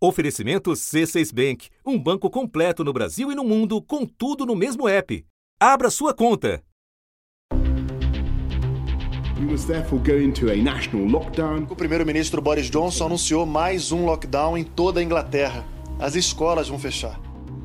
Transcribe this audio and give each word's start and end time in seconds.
Oferecimento 0.00 0.70
C6 0.70 1.34
Bank, 1.34 1.68
um 1.84 1.98
banco 1.98 2.30
completo 2.30 2.84
no 2.84 2.92
Brasil 2.92 3.32
e 3.32 3.34
no 3.34 3.42
mundo, 3.42 3.82
com 3.82 4.06
tudo 4.06 4.46
no 4.46 4.54
mesmo 4.54 4.88
app. 4.88 5.26
Abra 5.58 5.90
sua 5.90 6.14
conta. 6.14 6.62
O 11.68 11.74
primeiro-ministro 11.74 12.40
Boris 12.40 12.70
Johnson 12.70 13.06
anunciou 13.06 13.44
mais 13.44 13.90
um 13.90 14.04
lockdown 14.04 14.56
em 14.56 14.62
toda 14.62 15.00
a 15.00 15.02
Inglaterra. 15.02 15.66
As 15.98 16.14
escolas 16.14 16.68
vão 16.68 16.78
fechar. 16.78 17.20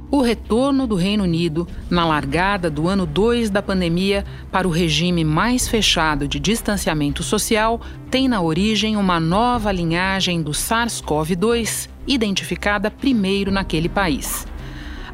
O 0.09 0.21
retorno 0.21 0.87
do 0.87 0.95
Reino 0.95 1.23
Unido, 1.23 1.67
na 1.87 2.03
largada 2.03 2.67
do 2.67 2.87
ano 2.87 3.05
2 3.05 3.51
da 3.51 3.61
pandemia, 3.61 4.25
para 4.51 4.67
o 4.67 4.71
regime 4.71 5.23
mais 5.23 5.67
fechado 5.67 6.27
de 6.27 6.39
distanciamento 6.39 7.21
social, 7.21 7.79
tem 8.09 8.27
na 8.27 8.41
origem 8.41 8.95
uma 8.95 9.19
nova 9.19 9.71
linhagem 9.71 10.41
do 10.41 10.51
SARS-CoV-2 10.51 11.92
identificada 12.07 12.89
primeiro 12.91 13.51
naquele 13.51 13.89
país. 13.89 14.45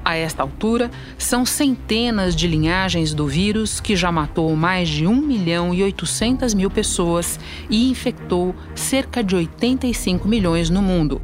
A 0.03 0.15
esta 0.15 0.41
altura, 0.41 0.89
são 1.17 1.45
centenas 1.45 2.35
de 2.35 2.47
linhagens 2.47 3.13
do 3.13 3.27
vírus 3.27 3.79
que 3.79 3.95
já 3.95 4.11
matou 4.11 4.55
mais 4.55 4.87
de 4.87 5.05
1 5.05 5.15
milhão 5.15 5.73
e 5.73 5.83
800 5.83 6.53
mil 6.53 6.69
pessoas 6.69 7.39
e 7.69 7.89
infectou 7.89 8.55
cerca 8.73 9.23
de 9.23 9.35
85 9.35 10.27
milhões 10.27 10.69
no 10.69 10.81
mundo. 10.81 11.21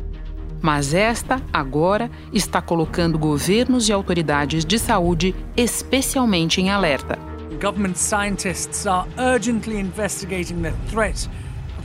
Mas 0.62 0.94
esta, 0.94 1.41
agora, 1.53 2.09
está 2.34 2.61
colocando 2.61 3.17
governos 3.17 3.88
e 3.88 3.94
autoridades 3.94 4.66
de 4.66 4.77
saúde 4.80 5.36
especialmente 5.55 6.59
em 6.59 6.70
alerta. 6.70 7.17
Government 7.61 7.95
scientists 7.95 8.86
are 8.86 9.08
urgently 9.17 9.80
investigating 9.80 10.61
the 10.61 10.73
threat 10.89 11.30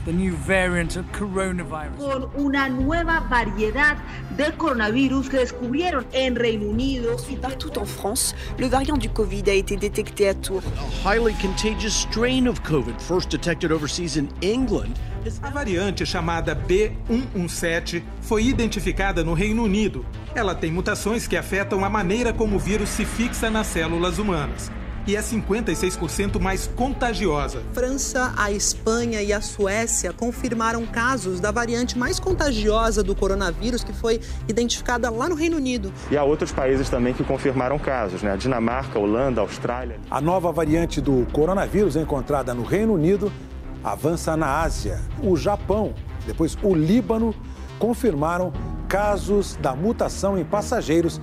the 0.05 0.11
new 0.11 0.35
variant 0.35 0.95
of 0.95 1.05
coronavirus. 1.11 1.97
Con 1.97 2.29
una 2.35 2.69
nueva 2.69 3.19
variedad 3.29 3.97
de 4.37 4.51
coronavirus 4.57 5.29
que 5.29 5.37
descubrieron 5.37 6.05
en 6.13 6.35
Reino 6.35 6.67
Unido. 6.67 7.17
Partout 7.41 7.77
en 7.77 7.85
France, 7.85 8.35
le 8.57 8.67
variant 8.67 8.97
du 8.97 9.09
Covid 9.09 9.49
a 9.49 9.53
été 9.53 9.77
détecté 9.77 10.29
à 10.29 10.33
Tours. 10.33 10.63
A 11.05 11.15
highly 11.15 11.33
contagious 11.41 11.93
strain 11.93 12.47
of 12.47 12.61
COVID 12.63 12.99
first 12.99 13.29
detected 13.29 13.71
overseas 13.71 14.17
in 14.17 14.29
England. 14.41 14.99
A 15.43 15.51
variante 15.51 16.03
chamada 16.03 16.55
B117 16.55 18.01
foi 18.21 18.45
identificada 18.45 19.23
no 19.23 19.35
Reino 19.35 19.63
Unido. 19.63 20.03
Ela 20.33 20.55
tem 20.55 20.71
mutações 20.71 21.27
que 21.27 21.37
afetam 21.37 21.85
a 21.85 21.89
maneira 21.89 22.33
como 22.33 22.55
o 22.55 22.59
vírus 22.59 22.89
se 22.89 23.05
fixa 23.05 23.49
nas 23.49 23.67
células 23.67 24.17
humanas 24.17 24.71
e 25.07 25.15
é 25.15 25.21
56% 25.21 26.39
mais 26.39 26.67
contagiosa. 26.67 27.63
França, 27.73 28.33
a 28.37 28.51
Espanha 28.51 29.21
e 29.21 29.33
a 29.33 29.41
Suécia 29.41 30.13
confirmaram 30.13 30.85
casos 30.85 31.39
da 31.39 31.51
variante 31.51 31.97
mais 31.97 32.19
contagiosa 32.19 33.03
do 33.03 33.15
coronavírus 33.15 33.83
que 33.83 33.93
foi 33.93 34.19
identificada 34.47 35.09
lá 35.09 35.27
no 35.27 35.35
Reino 35.35 35.57
Unido. 35.57 35.91
E 36.09 36.17
há 36.17 36.23
outros 36.23 36.51
países 36.51 36.89
também 36.89 37.13
que 37.13 37.23
confirmaram 37.23 37.79
casos, 37.79 38.21
né? 38.21 38.31
A 38.31 38.35
Dinamarca, 38.35 38.97
a 38.97 39.01
Holanda, 39.01 39.41
a 39.41 39.43
Austrália. 39.43 39.99
A 40.09 40.21
nova 40.21 40.51
variante 40.51 41.01
do 41.01 41.25
coronavírus 41.31 41.95
encontrada 41.95 42.53
no 42.53 42.63
Reino 42.63 42.93
Unido 42.93 43.31
avança 43.83 44.37
na 44.37 44.61
Ásia. 44.61 45.01
O 45.23 45.35
Japão, 45.35 45.93
depois 46.25 46.57
o 46.61 46.75
Líbano, 46.75 47.33
confirmaram 47.79 48.53
casos 48.87 49.55
da 49.55 49.75
mutação 49.75 50.37
em 50.37 50.43
passageiros 50.43 51.19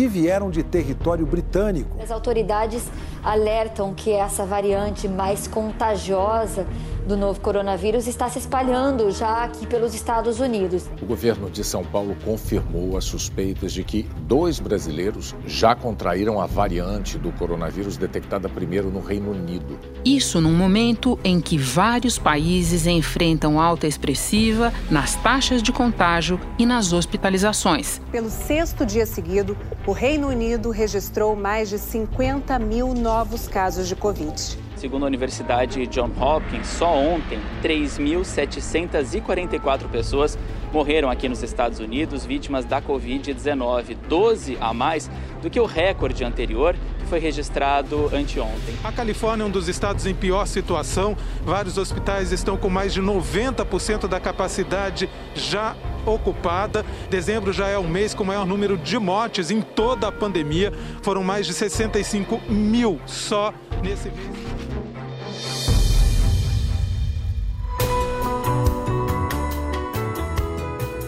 que 0.00 0.08
vieram 0.08 0.48
de 0.50 0.62
território 0.62 1.26
britânico. 1.26 1.98
As 2.02 2.10
autoridades 2.10 2.88
alertam 3.22 3.92
que 3.92 4.10
essa 4.10 4.46
variante 4.46 5.06
mais 5.06 5.46
contagiosa 5.46 6.66
do 7.10 7.16
novo 7.16 7.40
coronavírus 7.40 8.06
está 8.06 8.28
se 8.28 8.38
espalhando 8.38 9.10
já 9.10 9.42
aqui 9.42 9.66
pelos 9.66 9.94
Estados 9.94 10.38
Unidos. 10.38 10.88
O 11.02 11.06
governo 11.06 11.50
de 11.50 11.64
São 11.64 11.84
Paulo 11.84 12.16
confirmou 12.24 12.96
as 12.96 13.02
suspeitas 13.02 13.72
de 13.72 13.82
que 13.82 14.08
dois 14.20 14.60
brasileiros 14.60 15.34
já 15.44 15.74
contraíram 15.74 16.40
a 16.40 16.46
variante 16.46 17.18
do 17.18 17.32
coronavírus 17.32 17.96
detectada 17.96 18.48
primeiro 18.48 18.90
no 18.90 19.00
Reino 19.00 19.32
Unido. 19.32 19.76
Isso 20.04 20.40
num 20.40 20.52
momento 20.52 21.18
em 21.24 21.40
que 21.40 21.58
vários 21.58 22.16
países 22.16 22.86
enfrentam 22.86 23.60
alta 23.60 23.88
expressiva 23.88 24.72
nas 24.88 25.16
taxas 25.16 25.64
de 25.64 25.72
contágio 25.72 26.40
e 26.60 26.64
nas 26.64 26.92
hospitalizações. 26.92 28.00
Pelo 28.12 28.30
sexto 28.30 28.86
dia 28.86 29.04
seguido, 29.04 29.58
o 29.84 29.90
Reino 29.90 30.28
Unido 30.28 30.70
registrou 30.70 31.34
mais 31.34 31.68
de 31.70 31.78
50 31.78 32.56
mil 32.60 32.94
novos 32.94 33.48
casos 33.48 33.88
de 33.88 33.96
Covid. 33.96 34.69
Segundo 34.80 35.04
a 35.04 35.06
Universidade 35.08 35.86
John 35.88 36.10
Hopkins, 36.18 36.66
só 36.66 36.96
ontem 36.96 37.38
3.744 37.62 39.86
pessoas 39.90 40.38
morreram 40.72 41.10
aqui 41.10 41.28
nos 41.28 41.42
Estados 41.42 41.80
Unidos 41.80 42.24
vítimas 42.24 42.64
da 42.64 42.80
Covid-19, 42.80 43.94
12 44.08 44.56
a 44.58 44.72
mais 44.72 45.10
do 45.42 45.50
que 45.50 45.60
o 45.60 45.66
recorde 45.66 46.24
anterior 46.24 46.74
que 46.98 47.04
foi 47.04 47.18
registrado 47.18 48.06
anteontem. 48.06 48.74
A 48.82 48.90
Califórnia 48.90 49.44
é 49.44 49.46
um 49.46 49.50
dos 49.50 49.68
estados 49.68 50.06
em 50.06 50.14
pior 50.14 50.46
situação. 50.46 51.14
Vários 51.44 51.76
hospitais 51.76 52.32
estão 52.32 52.56
com 52.56 52.70
mais 52.70 52.94
de 52.94 53.02
90% 53.02 54.08
da 54.08 54.18
capacidade 54.18 55.10
já 55.34 55.76
ocupada. 56.06 56.86
Dezembro 57.10 57.52
já 57.52 57.68
é 57.68 57.76
o 57.76 57.84
mês 57.84 58.14
com 58.14 58.22
o 58.22 58.26
maior 58.26 58.46
número 58.46 58.78
de 58.78 58.98
mortes 58.98 59.50
em 59.50 59.60
toda 59.60 60.08
a 60.08 60.12
pandemia. 60.12 60.72
Foram 61.02 61.22
mais 61.22 61.46
de 61.46 61.52
65 61.52 62.40
mil 62.50 62.98
só 63.04 63.52
nesse 63.82 64.08
mês. 64.08 64.49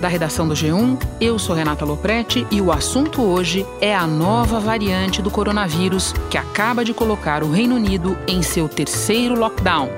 Da 0.02 0.08
redação 0.08 0.48
do 0.48 0.52
G1. 0.52 1.00
Eu 1.20 1.38
sou 1.38 1.54
Renata 1.54 1.84
Loprete 1.84 2.44
e 2.50 2.60
o 2.60 2.72
assunto 2.72 3.22
hoje 3.22 3.64
é 3.80 3.94
a 3.94 4.04
nova 4.04 4.58
variante 4.58 5.22
do 5.22 5.30
coronavírus 5.30 6.12
que 6.28 6.36
acaba 6.36 6.84
de 6.84 6.92
colocar 6.92 7.44
o 7.44 7.52
Reino 7.52 7.76
Unido 7.76 8.18
em 8.26 8.42
seu 8.42 8.68
terceiro 8.68 9.38
lockdown. 9.38 9.88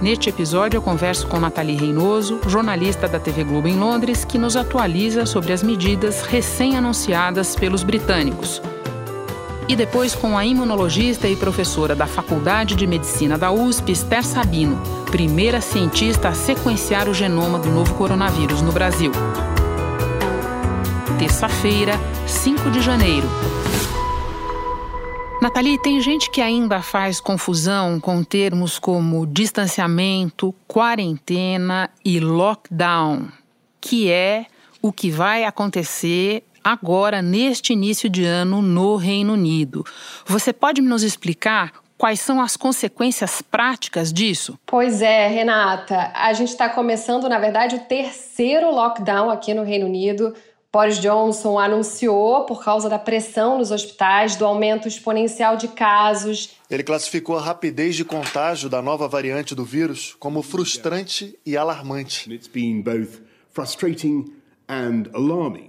Neste 0.00 0.30
episódio, 0.30 0.78
eu 0.78 0.82
converso 0.82 1.26
com 1.26 1.38
Nathalie 1.38 1.76
Reinoso, 1.76 2.40
jornalista 2.46 3.06
da 3.06 3.20
TV 3.20 3.44
Globo 3.44 3.68
em 3.68 3.78
Londres, 3.78 4.24
que 4.24 4.38
nos 4.38 4.56
atualiza 4.56 5.26
sobre 5.26 5.52
as 5.52 5.62
medidas 5.62 6.22
recém-anunciadas 6.22 7.54
pelos 7.54 7.82
britânicos 7.82 8.62
e 9.68 9.74
depois 9.74 10.14
com 10.14 10.36
a 10.36 10.44
imunologista 10.44 11.26
e 11.26 11.36
professora 11.36 11.94
da 11.94 12.06
Faculdade 12.06 12.74
de 12.74 12.86
Medicina 12.86 13.38
da 13.38 13.50
USP, 13.50 13.92
Esther 13.92 14.24
Sabino, 14.24 14.80
primeira 15.14 15.60
cientista 15.60 16.30
a 16.30 16.34
sequenciar 16.34 17.08
o 17.08 17.14
genoma 17.14 17.56
do 17.56 17.70
novo 17.70 17.94
coronavírus 17.94 18.60
no 18.60 18.72
Brasil. 18.72 19.12
Terça-feira, 21.20 21.92
5 22.26 22.68
de 22.72 22.80
janeiro. 22.80 23.28
Nathalie, 25.40 25.80
tem 25.80 26.00
gente 26.00 26.28
que 26.32 26.40
ainda 26.40 26.82
faz 26.82 27.20
confusão 27.20 28.00
com 28.00 28.24
termos 28.24 28.80
como 28.80 29.24
distanciamento, 29.24 30.52
quarentena 30.66 31.88
e 32.04 32.18
lockdown, 32.18 33.28
que 33.80 34.10
é 34.10 34.46
o 34.82 34.92
que 34.92 35.12
vai 35.12 35.44
acontecer 35.44 36.42
agora, 36.64 37.22
neste 37.22 37.72
início 37.72 38.10
de 38.10 38.24
ano, 38.24 38.60
no 38.60 38.96
Reino 38.96 39.34
Unido. 39.34 39.84
Você 40.26 40.52
pode 40.52 40.82
nos 40.82 41.04
explicar 41.04 41.83
Quais 42.04 42.20
são 42.20 42.38
as 42.38 42.54
consequências 42.54 43.40
práticas 43.40 44.12
disso? 44.12 44.58
Pois 44.66 45.00
é, 45.00 45.26
Renata. 45.26 46.12
A 46.14 46.34
gente 46.34 46.50
está 46.50 46.68
começando, 46.68 47.30
na 47.30 47.38
verdade, 47.38 47.76
o 47.76 47.78
terceiro 47.78 48.70
lockdown 48.70 49.30
aqui 49.30 49.54
no 49.54 49.62
Reino 49.62 49.86
Unido. 49.86 50.34
Boris 50.70 51.00
Johnson 51.00 51.58
anunciou, 51.58 52.44
por 52.44 52.62
causa 52.62 52.90
da 52.90 52.98
pressão 52.98 53.56
nos 53.56 53.70
hospitais, 53.70 54.36
do 54.36 54.44
aumento 54.44 54.86
exponencial 54.86 55.56
de 55.56 55.68
casos. 55.68 56.50
Ele 56.70 56.82
classificou 56.82 57.38
a 57.38 57.40
rapidez 57.40 57.96
de 57.96 58.04
contágio 58.04 58.68
da 58.68 58.82
nova 58.82 59.08
variante 59.08 59.54
do 59.54 59.64
vírus 59.64 60.14
como 60.20 60.42
frustrante 60.42 61.38
e 61.46 61.56
alarmante. 61.56 62.30
It's 62.30 62.48
been 62.48 62.82
both 62.82 63.22
frustrating 63.50 64.26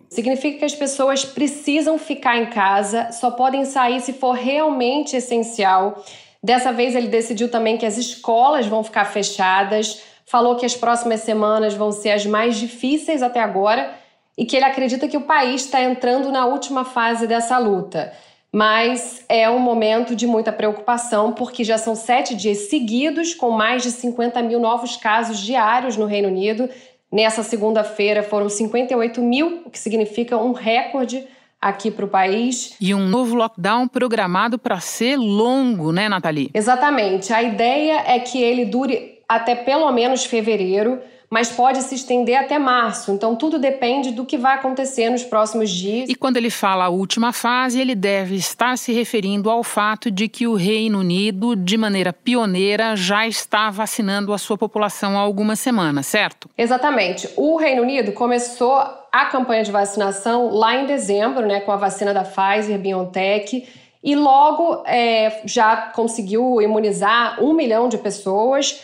Significa 0.09 0.59
que 0.59 0.65
as 0.65 0.73
pessoas 0.73 1.25
precisam 1.25 1.97
ficar 1.97 2.37
em 2.37 2.49
casa, 2.49 3.11
só 3.11 3.29
podem 3.31 3.65
sair 3.65 3.99
se 3.99 4.13
for 4.13 4.31
realmente 4.31 5.17
essencial. 5.17 6.03
Dessa 6.45 6.71
vez 6.71 6.95
ele 6.95 7.07
decidiu 7.07 7.49
também 7.49 7.75
que 7.75 7.87
as 7.87 7.97
escolas 7.97 8.67
vão 8.67 8.83
ficar 8.83 9.05
fechadas, 9.05 10.03
falou 10.27 10.55
que 10.55 10.63
as 10.63 10.75
próximas 10.75 11.21
semanas 11.21 11.73
vão 11.73 11.91
ser 11.91 12.11
as 12.11 12.23
mais 12.23 12.55
difíceis 12.55 13.23
até 13.23 13.39
agora 13.39 13.91
e 14.37 14.45
que 14.45 14.55
ele 14.55 14.65
acredita 14.65 15.07
que 15.07 15.17
o 15.17 15.21
país 15.21 15.65
está 15.65 15.81
entrando 15.81 16.31
na 16.31 16.45
última 16.45 16.85
fase 16.85 17.25
dessa 17.25 17.57
luta. 17.57 18.13
Mas 18.51 19.25
é 19.27 19.49
um 19.49 19.57
momento 19.57 20.15
de 20.15 20.27
muita 20.27 20.51
preocupação, 20.53 21.33
porque 21.33 21.63
já 21.63 21.79
são 21.79 21.95
sete 21.95 22.35
dias 22.35 22.69
seguidos 22.69 23.33
com 23.33 23.49
mais 23.49 23.81
de 23.81 23.89
50 23.89 24.39
mil 24.43 24.59
novos 24.59 24.95
casos 24.95 25.39
diários 25.39 25.97
no 25.97 26.05
Reino 26.05 26.27
Unido 26.27 26.69
Nessa 27.15 27.43
segunda-feira 27.43 28.23
foram 28.23 28.49
58 28.49 29.21
mil, 29.21 29.61
o 29.65 29.69
que 29.69 29.79
significa 29.79 30.37
um 30.37 30.51
recorde 30.51 31.25
aqui 31.65 31.89
para 31.89 32.05
o 32.05 32.07
país. 32.07 32.75
E 32.79 32.93
um 32.93 33.07
novo 33.07 33.33
lockdown 33.33 33.87
programado 33.87 34.59
para 34.59 34.79
ser 34.79 35.17
longo, 35.17 35.91
né, 35.91 36.07
Nathalie? 36.07 36.51
Exatamente. 36.53 37.33
A 37.33 37.41
ideia 37.41 38.03
é 38.05 38.19
que 38.19 38.39
ele 38.39 38.65
dure 38.65 39.19
até 39.27 39.55
pelo 39.55 39.91
menos 39.91 40.23
fevereiro, 40.25 40.99
mas 41.27 41.51
pode 41.51 41.81
se 41.81 41.95
estender 41.95 42.37
até 42.37 42.59
março. 42.59 43.11
Então, 43.11 43.35
tudo 43.35 43.57
depende 43.57 44.11
do 44.11 44.23
que 44.23 44.37
vai 44.37 44.53
acontecer 44.53 45.09
nos 45.09 45.23
próximos 45.23 45.71
dias. 45.71 46.07
E 46.07 46.13
quando 46.13 46.37
ele 46.37 46.51
fala 46.51 46.85
a 46.85 46.89
última 46.89 47.33
fase, 47.33 47.81
ele 47.81 47.95
deve 47.95 48.35
estar 48.35 48.77
se 48.77 48.93
referindo 48.93 49.49
ao 49.49 49.63
fato 49.63 50.11
de 50.11 50.27
que 50.27 50.45
o 50.45 50.53
Reino 50.53 50.99
Unido, 50.99 51.55
de 51.55 51.77
maneira 51.77 52.13
pioneira, 52.13 52.95
já 52.95 53.27
está 53.27 53.71
vacinando 53.71 54.33
a 54.33 54.37
sua 54.37 54.55
população 54.55 55.17
há 55.17 55.21
algumas 55.21 55.59
semanas, 55.59 56.05
certo? 56.05 56.47
Exatamente. 56.55 57.27
O 57.35 57.57
Reino 57.57 57.81
Unido 57.81 58.11
começou 58.11 58.83
a 59.21 59.25
campanha 59.27 59.63
de 59.63 59.71
vacinação 59.71 60.49
lá 60.49 60.75
em 60.75 60.85
dezembro, 60.85 61.45
né, 61.45 61.61
com 61.61 61.71
a 61.71 61.77
vacina 61.77 62.13
da 62.13 62.23
Pfizer, 62.23 62.77
BioNTech, 62.77 63.65
e 64.03 64.15
logo 64.15 64.83
é, 64.85 65.41
já 65.45 65.77
conseguiu 65.93 66.61
imunizar 66.61 67.41
um 67.41 67.53
milhão 67.53 67.87
de 67.87 67.97
pessoas. 67.97 68.81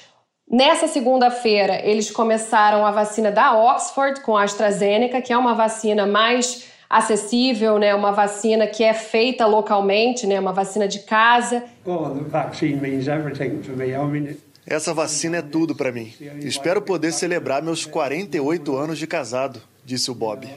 Nessa 0.50 0.88
segunda-feira, 0.88 1.82
eles 1.84 2.10
começaram 2.10 2.86
a 2.86 2.92
vacina 2.92 3.30
da 3.30 3.54
Oxford 3.54 4.22
com 4.22 4.38
a 4.38 4.44
AstraZeneca, 4.44 5.22
que 5.22 5.32
é 5.34 5.38
uma 5.38 5.54
vacina 5.54 6.08
mais 6.08 6.66
acessível, 6.90 7.78
né? 7.78 7.94
Uma 7.94 8.12
vacina 8.12 8.68
que 8.68 8.84
é 8.84 8.94
feita 8.94 9.46
localmente, 9.46 10.26
né? 10.26 10.40
Uma 10.40 10.52
vacina 10.52 10.88
de 10.88 11.00
casa. 11.00 11.64
Essa 14.66 14.94
vacina 14.94 15.38
é 15.38 15.42
tudo 15.42 15.76
para 15.76 15.92
mim. 15.92 16.14
Espero 16.42 16.82
poder 16.82 17.12
celebrar 17.12 17.62
meus 17.62 17.86
48 17.86 18.76
anos 18.76 18.98
de 18.98 19.08
casado, 19.08 19.62
disse 19.84 20.12
o 20.12 20.16
Bob. 20.16 20.48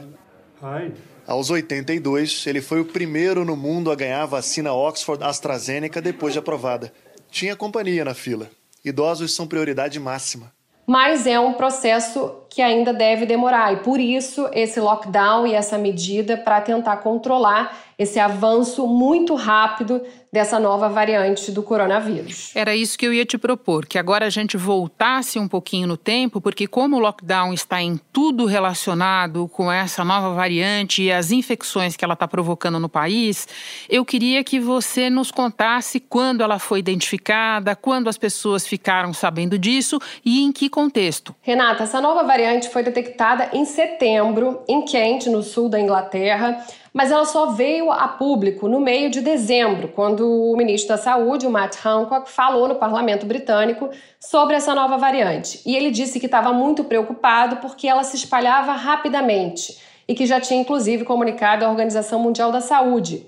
Aos 1.27 1.51
82, 1.51 2.47
ele 2.47 2.61
foi 2.61 2.81
o 2.81 2.85
primeiro 2.85 3.45
no 3.45 3.57
mundo 3.57 3.91
a 3.91 3.95
ganhar 3.95 4.23
a 4.23 4.27
vacina 4.27 4.73
Oxford 4.73 5.23
AstraZeneca 5.25 6.01
depois 6.01 6.33
de 6.33 6.39
aprovada. 6.39 6.93
Tinha 7.31 7.57
companhia 7.57 8.05
na 8.05 8.15
fila. 8.15 8.51
Idosos 8.85 9.35
são 9.35 9.47
prioridade 9.47 9.99
máxima. 9.99 10.53
Mas 10.87 11.27
é 11.27 11.41
um 11.41 11.55
processo 11.55 12.43
que 12.51 12.61
ainda 12.61 12.93
deve 12.93 13.25
demorar 13.25 13.73
e 13.73 13.77
por 13.79 13.99
isso 13.99 14.49
esse 14.53 14.79
lockdown 14.79 15.47
e 15.47 15.55
essa 15.55 15.79
medida 15.79 16.37
para 16.37 16.61
tentar 16.61 16.99
controlar 16.99 17.94
esse 17.99 18.19
avanço 18.19 18.87
muito 18.87 19.35
rápido 19.35 20.03
dessa 20.35 20.59
nova 20.59 20.89
variante 20.89 21.53
do 21.53 21.63
coronavírus. 21.63 22.51
Era 22.57 22.75
isso 22.75 22.99
que 22.99 23.07
eu 23.07 23.15
ia 23.15 23.25
te 23.25 23.39
propor, 23.39 23.87
que 23.87 23.97
agora 23.97 24.27
a 24.27 24.31
gente 24.31 24.57
voltasse 24.57 25.39
um 25.39 25.47
pouquinho 25.47 25.87
no 25.87 25.97
tempo, 25.97 26.41
porque 26.41 26.67
como 26.67 26.97
o 26.97 26.99
lockdown 26.99 27.53
está 27.55 27.81
em 27.81 28.01
tudo 28.13 28.45
relacionado 28.45 29.47
com 29.47 29.71
essa 29.71 30.05
nova 30.05 30.35
variante 30.35 31.05
e 31.05 31.13
as 31.13 31.31
infecções 31.31 31.97
que 31.97 32.05
ela 32.05 32.15
está 32.15 32.27
provocando 32.27 32.81
no 32.81 32.89
país, 32.89 33.47
eu 33.89 34.05
queria 34.05 34.43
que 34.43 34.59
você 34.59 35.09
nos 35.09 35.31
contasse 35.31 36.01
quando 36.01 36.43
ela 36.43 36.59
foi 36.59 36.81
identificada, 36.81 37.77
quando 37.77 38.09
as 38.09 38.19
pessoas 38.19 38.67
ficaram 38.67 39.15
sabendo 39.15 39.57
disso 39.57 40.01
e 40.25 40.43
em 40.43 40.51
que 40.51 40.69
contexto. 40.69 41.33
Renata, 41.43 41.85
essa 41.85 42.01
nova 42.01 42.25
variante 42.25 42.69
foi 42.69 42.83
detectada 42.83 43.51
em 43.53 43.65
setembro 43.65 44.65
em 44.67 44.85
Kent, 44.85 45.27
no 45.27 45.45
sul 45.45 45.69
da 45.69 45.79
Inglaterra 45.79 46.65
mas 46.95 47.11
ela 47.11 47.25
só 47.25 47.47
veio 47.47 47.91
a 47.91 48.07
público 48.07 48.69
no 48.69 48.79
meio 48.79 49.11
de 49.11 49.21
dezembro, 49.21 49.89
quando 49.89 50.31
o 50.31 50.57
ministro 50.57 50.91
da 50.91 50.97
Saúde, 50.97 51.45
o 51.45 51.51
Matt 51.51 51.85
Hancock, 51.85 52.31
falou 52.31 52.69
no 52.69 52.77
parlamento 52.77 53.27
britânico 53.27 53.91
sobre 54.21 54.55
essa 54.55 54.77
nova 54.77 54.97
variante. 54.97 55.61
E 55.67 55.75
ele 55.77 55.91
disse 55.91 56.21
que 56.21 56.27
estava 56.27 56.53
muito 56.53 56.85
preocupado 56.85 57.57
porque 57.57 57.89
ela 57.89 58.05
se 58.05 58.15
espalhava 58.15 58.75
rapidamente 58.75 59.77
e 60.07 60.15
que 60.15 60.25
já 60.25 60.41
tinha 60.41 60.61
inclusive 60.61 61.05
comunicado 61.05 61.65
à 61.65 61.69
Organização 61.69 62.21
Mundial 62.21 62.53
da 62.53 62.61
Saúde. 62.61 63.27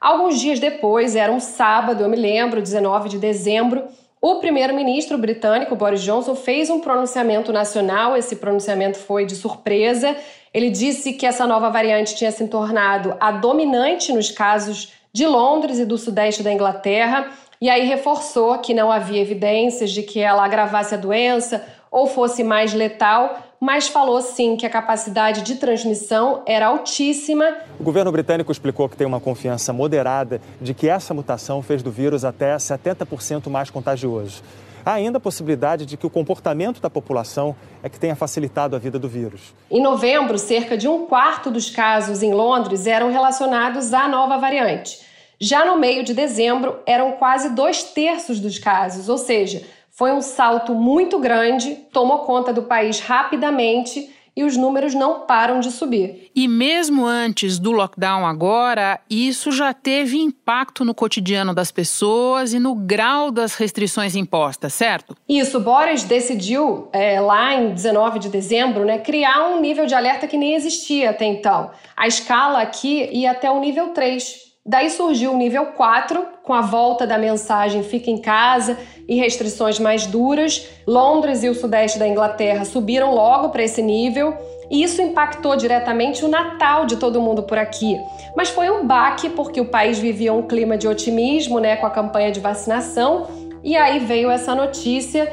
Alguns 0.00 0.38
dias 0.38 0.60
depois, 0.60 1.16
era 1.16 1.32
um 1.32 1.40
sábado, 1.40 2.04
eu 2.04 2.08
me 2.08 2.16
lembro, 2.16 2.62
19 2.62 3.08
de 3.08 3.18
dezembro, 3.18 3.82
o 4.20 4.36
primeiro-ministro 4.36 5.16
britânico 5.16 5.76
Boris 5.76 6.02
Johnson 6.02 6.34
fez 6.34 6.70
um 6.70 6.80
pronunciamento 6.80 7.52
nacional. 7.52 8.16
Esse 8.16 8.36
pronunciamento 8.36 8.98
foi 8.98 9.24
de 9.24 9.36
surpresa 9.36 10.16
ele 10.52 10.70
disse 10.70 11.12
que 11.12 11.26
essa 11.26 11.46
nova 11.46 11.68
variante 11.70 12.14
tinha 12.14 12.30
se 12.30 12.46
tornado 12.48 13.16
a 13.20 13.30
dominante 13.30 14.12
nos 14.12 14.30
casos 14.30 14.92
de 15.12 15.26
Londres 15.26 15.78
e 15.78 15.84
do 15.84 15.98
sudeste 15.98 16.42
da 16.42 16.52
Inglaterra, 16.52 17.30
e 17.60 17.68
aí 17.68 17.86
reforçou 17.86 18.58
que 18.58 18.72
não 18.72 18.90
havia 18.90 19.20
evidências 19.20 19.90
de 19.90 20.02
que 20.02 20.20
ela 20.20 20.44
agravasse 20.44 20.94
a 20.94 20.98
doença 20.98 21.66
ou 21.90 22.06
fosse 22.06 22.44
mais 22.44 22.72
letal, 22.72 23.38
mas 23.60 23.88
falou 23.88 24.20
sim 24.22 24.56
que 24.56 24.66
a 24.66 24.70
capacidade 24.70 25.42
de 25.42 25.56
transmissão 25.56 26.42
era 26.46 26.66
altíssima. 26.66 27.56
O 27.78 27.82
governo 27.82 28.12
britânico 28.12 28.52
explicou 28.52 28.88
que 28.88 28.96
tem 28.96 29.06
uma 29.06 29.20
confiança 29.20 29.72
moderada 29.72 30.40
de 30.60 30.74
que 30.74 30.88
essa 30.88 31.12
mutação 31.12 31.62
fez 31.62 31.82
do 31.82 31.90
vírus 31.90 32.24
até 32.24 32.56
70% 32.56 33.48
mais 33.48 33.70
contagioso. 33.70 34.42
Há 34.84 34.92
ainda 34.92 35.18
a 35.18 35.20
possibilidade 35.20 35.84
de 35.84 35.96
que 35.96 36.06
o 36.06 36.10
comportamento 36.10 36.80
da 36.80 36.88
população 36.88 37.54
é 37.82 37.88
que 37.88 37.98
tenha 37.98 38.16
facilitado 38.16 38.74
a 38.74 38.78
vida 38.78 38.98
do 38.98 39.08
vírus. 39.08 39.54
Em 39.70 39.82
novembro, 39.82 40.38
cerca 40.38 40.78
de 40.78 40.88
um 40.88 41.04
quarto 41.06 41.50
dos 41.50 41.68
casos 41.68 42.22
em 42.22 42.32
Londres 42.32 42.86
eram 42.86 43.10
relacionados 43.10 43.92
à 43.92 44.08
nova 44.08 44.38
variante. 44.38 45.06
Já 45.40 45.64
no 45.64 45.78
meio 45.78 46.02
de 46.02 46.14
dezembro, 46.14 46.78
eram 46.86 47.12
quase 47.12 47.50
dois 47.50 47.82
terços 47.82 48.40
dos 48.40 48.58
casos, 48.58 49.08
ou 49.08 49.18
seja, 49.18 49.62
foi 49.98 50.12
um 50.12 50.22
salto 50.22 50.76
muito 50.76 51.18
grande, 51.18 51.74
tomou 51.92 52.20
conta 52.20 52.52
do 52.52 52.62
país 52.62 53.00
rapidamente 53.00 54.08
e 54.36 54.44
os 54.44 54.56
números 54.56 54.94
não 54.94 55.22
param 55.22 55.58
de 55.58 55.72
subir. 55.72 56.30
E 56.36 56.46
mesmo 56.46 57.04
antes 57.04 57.58
do 57.58 57.72
lockdown 57.72 58.24
agora, 58.24 59.00
isso 59.10 59.50
já 59.50 59.74
teve 59.74 60.16
impacto 60.16 60.84
no 60.84 60.94
cotidiano 60.94 61.52
das 61.52 61.72
pessoas 61.72 62.52
e 62.52 62.60
no 62.60 62.76
grau 62.76 63.32
das 63.32 63.56
restrições 63.56 64.14
impostas, 64.14 64.72
certo? 64.72 65.16
Isso, 65.28 65.58
Boris 65.58 66.04
decidiu 66.04 66.86
é, 66.92 67.20
lá 67.20 67.54
em 67.54 67.74
19 67.74 68.20
de 68.20 68.28
dezembro, 68.28 68.84
né, 68.84 68.98
criar 68.98 69.48
um 69.48 69.60
nível 69.60 69.84
de 69.84 69.96
alerta 69.96 70.28
que 70.28 70.36
nem 70.36 70.54
existia 70.54 71.10
até 71.10 71.24
então. 71.24 71.72
A 71.96 72.06
escala 72.06 72.62
aqui 72.62 73.10
ia 73.12 73.32
até 73.32 73.50
o 73.50 73.58
nível 73.58 73.88
3. 73.88 74.47
Daí 74.68 74.90
surgiu 74.90 75.32
o 75.32 75.36
nível 75.38 75.64
4, 75.68 76.26
com 76.42 76.52
a 76.52 76.60
volta 76.60 77.06
da 77.06 77.16
mensagem 77.16 77.82
Fica 77.82 78.10
em 78.10 78.18
casa 78.18 78.76
e 79.08 79.16
restrições 79.16 79.78
mais 79.78 80.06
duras. 80.06 80.68
Londres 80.86 81.42
e 81.42 81.48
o 81.48 81.54
sudeste 81.54 81.98
da 81.98 82.06
Inglaterra 82.06 82.66
subiram 82.66 83.14
logo 83.14 83.48
para 83.48 83.62
esse 83.62 83.80
nível. 83.80 84.36
E 84.70 84.82
isso 84.82 85.00
impactou 85.00 85.56
diretamente 85.56 86.22
o 86.22 86.28
Natal 86.28 86.84
de 86.84 86.96
todo 86.96 87.18
mundo 87.18 87.44
por 87.44 87.56
aqui. 87.56 87.96
Mas 88.36 88.50
foi 88.50 88.68
um 88.68 88.86
baque 88.86 89.30
porque 89.30 89.58
o 89.58 89.70
país 89.70 89.98
vivia 89.98 90.34
um 90.34 90.42
clima 90.42 90.76
de 90.76 90.86
otimismo, 90.86 91.58
né, 91.58 91.76
com 91.76 91.86
a 91.86 91.90
campanha 91.90 92.30
de 92.30 92.38
vacinação. 92.38 93.26
E 93.64 93.74
aí 93.74 94.00
veio 94.00 94.30
essa 94.30 94.54
notícia 94.54 95.32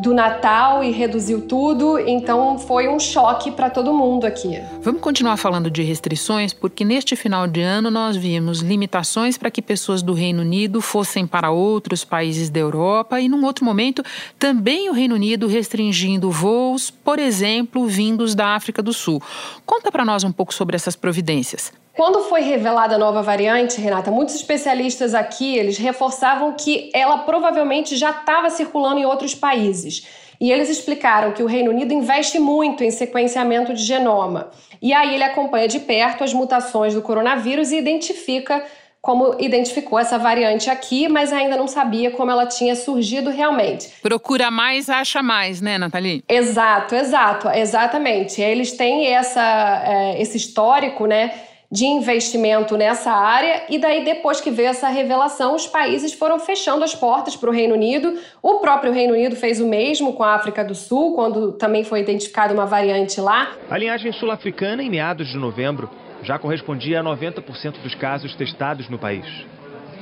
do 0.00 0.14
Natal 0.14 0.82
e 0.82 0.90
reduziu 0.90 1.42
tudo, 1.42 1.98
então 1.98 2.58
foi 2.58 2.88
um 2.88 2.98
choque 2.98 3.50
para 3.50 3.68
todo 3.68 3.92
mundo 3.92 4.26
aqui. 4.26 4.60
Vamos 4.82 5.00
continuar 5.00 5.36
falando 5.36 5.70
de 5.70 5.82
restrições, 5.82 6.52
porque 6.52 6.84
neste 6.84 7.14
final 7.14 7.46
de 7.46 7.60
ano 7.60 7.90
nós 7.90 8.16
vimos 8.16 8.60
limitações 8.60 9.36
para 9.36 9.50
que 9.50 9.60
pessoas 9.60 10.02
do 10.02 10.12
Reino 10.12 10.40
Unido 10.40 10.80
fossem 10.80 11.26
para 11.26 11.50
outros 11.50 12.04
países 12.04 12.48
da 12.48 12.60
Europa 12.60 13.20
e, 13.20 13.28
num 13.28 13.44
outro 13.44 13.64
momento, 13.64 14.02
também 14.38 14.88
o 14.88 14.92
Reino 14.92 15.14
Unido 15.14 15.46
restringindo 15.46 16.30
voos, 16.30 16.90
por 16.90 17.18
exemplo, 17.18 17.86
vindos 17.86 18.34
da 18.34 18.54
África 18.54 18.82
do 18.82 18.92
Sul. 18.92 19.22
Conta 19.66 19.92
para 19.92 20.04
nós 20.04 20.24
um 20.24 20.32
pouco 20.32 20.54
sobre 20.54 20.76
essas 20.76 20.96
providências. 20.96 21.72
Quando 21.94 22.22
foi 22.24 22.40
revelada 22.40 22.94
a 22.94 22.98
nova 22.98 23.22
variante, 23.22 23.80
Renata, 23.80 24.10
muitos 24.10 24.34
especialistas 24.34 25.14
aqui 25.14 25.56
eles 25.56 25.76
reforçavam 25.76 26.54
que 26.54 26.90
ela 26.94 27.18
provavelmente 27.18 27.96
já 27.96 28.10
estava 28.10 28.48
circulando 28.48 29.00
em 29.00 29.04
outros 29.04 29.34
países. 29.34 30.06
E 30.40 30.50
eles 30.50 30.70
explicaram 30.70 31.32
que 31.32 31.42
o 31.42 31.46
Reino 31.46 31.70
Unido 31.70 31.92
investe 31.92 32.38
muito 32.38 32.82
em 32.82 32.90
sequenciamento 32.90 33.74
de 33.74 33.82
genoma. 33.82 34.50
E 34.80 34.94
aí 34.94 35.14
ele 35.14 35.24
acompanha 35.24 35.68
de 35.68 35.80
perto 35.80 36.24
as 36.24 36.32
mutações 36.32 36.94
do 36.94 37.02
coronavírus 37.02 37.72
e 37.72 37.76
identifica 37.76 38.64
como 39.02 39.36
identificou 39.38 39.98
essa 39.98 40.18
variante 40.18 40.68
aqui, 40.68 41.08
mas 41.08 41.32
ainda 41.32 41.56
não 41.56 41.66
sabia 41.66 42.10
como 42.10 42.30
ela 42.30 42.46
tinha 42.46 42.76
surgido 42.76 43.30
realmente. 43.30 43.88
Procura 44.02 44.50
mais, 44.50 44.90
acha 44.90 45.22
mais, 45.22 45.60
né, 45.60 45.78
Nathalie? 45.78 46.22
Exato, 46.28 46.94
exato, 46.94 47.48
exatamente. 47.48 48.42
Eles 48.42 48.72
têm 48.72 49.06
essa, 49.06 49.82
é, 49.86 50.20
esse 50.20 50.36
histórico, 50.36 51.06
né? 51.06 51.32
De 51.70 51.86
investimento 51.86 52.76
nessa 52.76 53.12
área, 53.12 53.64
e 53.68 53.78
daí, 53.78 54.04
depois 54.04 54.40
que 54.40 54.50
veio 54.50 54.70
essa 54.70 54.88
revelação, 54.88 55.54
os 55.54 55.68
países 55.68 56.12
foram 56.12 56.40
fechando 56.40 56.82
as 56.82 56.96
portas 56.96 57.36
para 57.36 57.48
o 57.48 57.52
Reino 57.52 57.74
Unido. 57.74 58.18
O 58.42 58.58
próprio 58.58 58.92
Reino 58.92 59.14
Unido 59.14 59.36
fez 59.36 59.60
o 59.60 59.66
mesmo 59.66 60.14
com 60.14 60.24
a 60.24 60.34
África 60.34 60.64
do 60.64 60.74
Sul, 60.74 61.14
quando 61.14 61.52
também 61.52 61.84
foi 61.84 62.00
identificada 62.00 62.52
uma 62.52 62.66
variante 62.66 63.20
lá. 63.20 63.52
A 63.70 63.78
linhagem 63.78 64.12
sul-africana, 64.12 64.82
em 64.82 64.90
meados 64.90 65.28
de 65.28 65.36
novembro, 65.36 65.88
já 66.24 66.38
correspondia 66.40 67.00
a 67.00 67.04
90% 67.04 67.80
dos 67.82 67.94
casos 67.94 68.34
testados 68.34 68.88
no 68.88 68.98
país. 68.98 69.24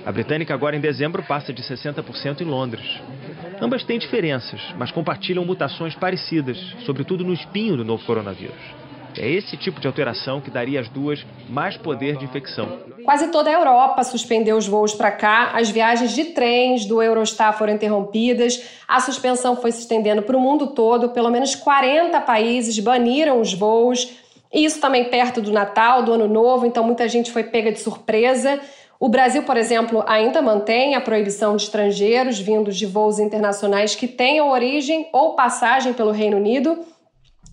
A 0.06 0.10
britânica, 0.10 0.54
agora 0.54 0.74
em 0.74 0.80
dezembro, 0.80 1.22
passa 1.22 1.52
de 1.52 1.62
60% 1.62 2.40
em 2.40 2.44
Londres. 2.44 2.98
Ambas 3.60 3.84
têm 3.84 3.98
diferenças, 3.98 4.60
mas 4.78 4.90
compartilham 4.90 5.44
mutações 5.44 5.94
parecidas, 5.94 6.56
sobretudo 6.86 7.24
no 7.24 7.34
espinho 7.34 7.76
do 7.76 7.84
novo 7.84 8.02
coronavírus. 8.06 8.77
É 9.18 9.28
esse 9.28 9.56
tipo 9.56 9.80
de 9.80 9.86
alteração 9.86 10.40
que 10.40 10.50
daria 10.50 10.80
às 10.80 10.88
duas 10.88 11.26
mais 11.48 11.76
poder 11.76 12.16
de 12.16 12.24
infecção. 12.24 12.78
Quase 13.04 13.28
toda 13.28 13.50
a 13.50 13.52
Europa 13.52 14.04
suspendeu 14.04 14.56
os 14.56 14.68
voos 14.68 14.94
para 14.94 15.10
cá, 15.10 15.50
as 15.54 15.68
viagens 15.70 16.12
de 16.12 16.26
trens 16.26 16.84
do 16.84 17.02
Eurostar 17.02 17.56
foram 17.58 17.72
interrompidas, 17.72 18.62
a 18.86 19.00
suspensão 19.00 19.56
foi 19.56 19.72
se 19.72 19.80
estendendo 19.80 20.22
para 20.22 20.36
o 20.36 20.40
mundo 20.40 20.68
todo, 20.68 21.08
pelo 21.08 21.30
menos 21.30 21.54
40 21.56 22.20
países 22.20 22.78
baniram 22.78 23.40
os 23.40 23.52
voos. 23.52 24.08
Isso 24.54 24.80
também 24.80 25.06
perto 25.06 25.42
do 25.42 25.50
Natal, 25.50 26.02
do 26.02 26.12
Ano 26.12 26.28
Novo, 26.28 26.64
então 26.64 26.84
muita 26.84 27.08
gente 27.08 27.32
foi 27.32 27.42
pega 27.42 27.72
de 27.72 27.80
surpresa. 27.80 28.60
O 29.00 29.08
Brasil, 29.08 29.42
por 29.42 29.56
exemplo, 29.56 30.02
ainda 30.06 30.40
mantém 30.40 30.94
a 30.94 31.00
proibição 31.00 31.56
de 31.56 31.62
estrangeiros 31.64 32.38
vindos 32.38 32.76
de 32.76 32.86
voos 32.86 33.18
internacionais 33.18 33.94
que 33.94 34.08
tenham 34.08 34.50
origem 34.50 35.08
ou 35.12 35.34
passagem 35.34 35.92
pelo 35.92 36.10
Reino 36.10 36.36
Unido. 36.36 36.78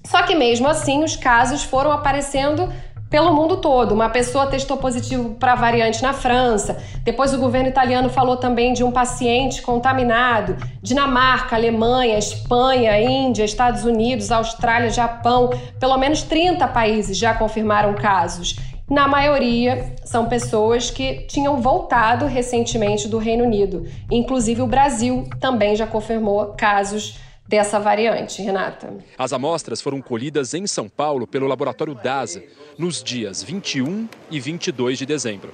Só 0.06 0.24
que 0.24 0.36
mesmo 0.36 0.68
assim, 0.68 1.04
os 1.04 1.16
casos 1.16 1.64
foram 1.64 1.92
aparecendo 1.92 2.72
pelo 3.10 3.34
mundo 3.34 3.58
todo. 3.58 3.94
Uma 3.94 4.10
pessoa 4.10 4.48
testou 4.48 4.78
positivo 4.78 5.36
para 5.36 5.56
variante 5.56 6.02
na 6.02 6.14
França. 6.14 6.78
Depois 7.04 7.34
o 7.34 7.38
governo 7.38 7.70
italiano 7.70 8.10
falou 8.10 8.38
também 8.38 8.74
de 8.74 8.84
um 8.84 8.92
paciente 8.92 9.62
contaminado. 9.62 10.58
Dinamarca, 10.82 11.56
Alemanha, 11.56 12.18
Espanha, 12.18 13.00
Índia, 13.02 13.44
Estados 13.44 13.84
Unidos, 13.84 14.32
Austrália, 14.32 14.90
Japão, 14.90 15.50
pelo 15.80 15.98
menos 15.98 16.24
30 16.24 16.68
países 16.68 17.18
já 17.18 17.34
confirmaram 17.34 17.94
casos. 17.94 18.58
Na 18.90 19.08
maioria, 19.08 19.96
são 20.04 20.28
pessoas 20.28 20.92
que 20.92 21.22
tinham 21.22 21.60
voltado 21.60 22.28
recentemente 22.28 23.08
do 23.08 23.18
Reino 23.18 23.44
Unido. 23.44 23.84
Inclusive, 24.12 24.62
o 24.62 24.68
Brasil 24.68 25.28
também 25.40 25.76
já 25.76 25.88
confirmou 25.88 26.54
casos 26.56 27.18
dessa 27.48 27.80
variante, 27.80 28.42
Renata. 28.42 28.94
As 29.18 29.32
amostras 29.32 29.82
foram 29.82 30.02
colhidas 30.02 30.54
em 30.54 30.66
São 30.66 30.90
Paulo 30.90 31.28
pelo 31.28 31.48
laboratório 31.48 31.94
DASA 31.96 32.44
nos 32.78 33.04
dias 33.04 33.44
21 33.44 34.08
e 34.32 34.40
22 34.40 34.98
de 34.98 35.06
dezembro. 35.06 35.54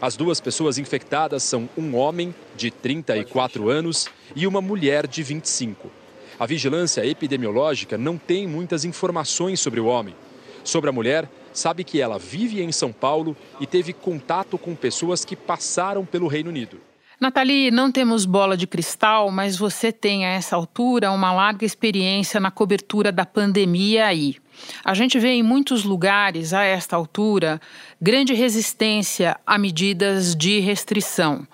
As 0.00 0.16
duas 0.16 0.40
pessoas 0.40 0.78
infectadas 0.78 1.42
são 1.42 1.68
um 1.76 1.96
homem 1.96 2.34
de 2.56 2.70
34 2.70 3.68
anos 3.68 4.08
e 4.34 4.46
uma 4.46 4.60
mulher 4.60 5.06
de 5.06 5.22
25. 5.22 5.90
A 6.38 6.46
vigilância 6.46 7.04
epidemiológica 7.04 7.98
não 7.98 8.16
tem 8.16 8.46
muitas 8.46 8.84
informações 8.84 9.58
sobre 9.58 9.80
o 9.80 9.86
homem. 9.86 10.14
Sobre 10.62 10.90
a 10.90 10.92
mulher, 10.92 11.28
sabe 11.52 11.82
que 11.82 12.00
ela 12.00 12.18
vive 12.18 12.62
em 12.62 12.70
São 12.70 12.92
Paulo 12.92 13.36
e 13.60 13.66
teve 13.66 13.92
contato 13.92 14.56
com 14.56 14.76
pessoas 14.76 15.24
que 15.24 15.34
passaram 15.34 16.04
pelo 16.04 16.28
Reino 16.28 16.50
Unido. 16.50 16.80
Nathalie, 17.20 17.72
não 17.72 17.90
temos 17.90 18.24
bola 18.24 18.56
de 18.56 18.64
cristal, 18.64 19.28
mas 19.32 19.56
você 19.56 19.90
tem 19.90 20.24
a 20.24 20.28
essa 20.28 20.54
altura 20.54 21.10
uma 21.10 21.32
larga 21.32 21.66
experiência 21.66 22.38
na 22.38 22.48
cobertura 22.48 23.10
da 23.10 23.26
pandemia 23.26 24.06
aí. 24.06 24.36
A 24.84 24.94
gente 24.94 25.18
vê 25.18 25.30
em 25.30 25.42
muitos 25.42 25.82
lugares, 25.82 26.54
a 26.54 26.62
esta 26.62 26.94
altura, 26.94 27.60
grande 28.00 28.34
resistência 28.34 29.36
a 29.44 29.58
medidas 29.58 30.36
de 30.36 30.60
restrição. 30.60 31.44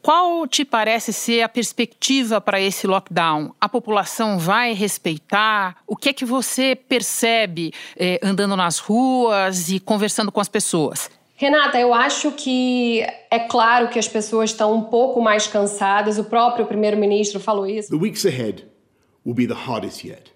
Qual 0.00 0.46
te 0.46 0.64
parece 0.64 1.12
ser 1.12 1.42
a 1.42 1.48
perspectiva 1.48 2.40
para 2.40 2.60
esse 2.60 2.86
lockdown? 2.86 3.52
A 3.60 3.68
população 3.68 4.38
vai 4.38 4.72
respeitar? 4.72 5.78
O 5.84 5.96
que 5.96 6.10
é 6.10 6.12
que 6.12 6.24
você 6.24 6.76
percebe 6.76 7.72
eh, 7.96 8.20
andando 8.22 8.56
nas 8.56 8.78
ruas 8.78 9.68
e 9.68 9.80
conversando 9.80 10.30
com 10.30 10.40
as 10.40 10.48
pessoas? 10.48 11.10
Renata, 11.40 11.78
eu 11.78 11.94
acho 11.94 12.32
que 12.32 13.00
é 13.30 13.38
claro 13.38 13.88
que 13.90 13.98
as 13.98 14.08
pessoas 14.08 14.50
estão 14.50 14.74
um 14.74 14.82
pouco 14.82 15.22
mais 15.22 15.46
cansadas. 15.46 16.18
O 16.18 16.24
próprio 16.24 16.66
primeiro-ministro 16.66 17.38
falou 17.38 17.64
isso. 17.64 17.90
The 17.90 17.96
weeks 17.96 18.26
ahead 18.26 18.64
will 19.24 19.36
be 19.36 19.46
the 19.46 19.54
hardest 19.54 20.04
yet. 20.04 20.32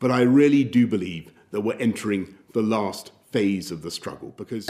But 0.00 0.10
I 0.10 0.24
really 0.24 0.64
do 0.64 0.86
believe 0.86 1.26
that 1.50 1.60
we're 1.60 1.78
entering 1.78 2.28
the 2.54 2.62
last 2.62 3.12
phase 3.30 3.70
of 3.70 3.82
the 3.82 3.90
struggle 3.90 4.32
because 4.34 4.66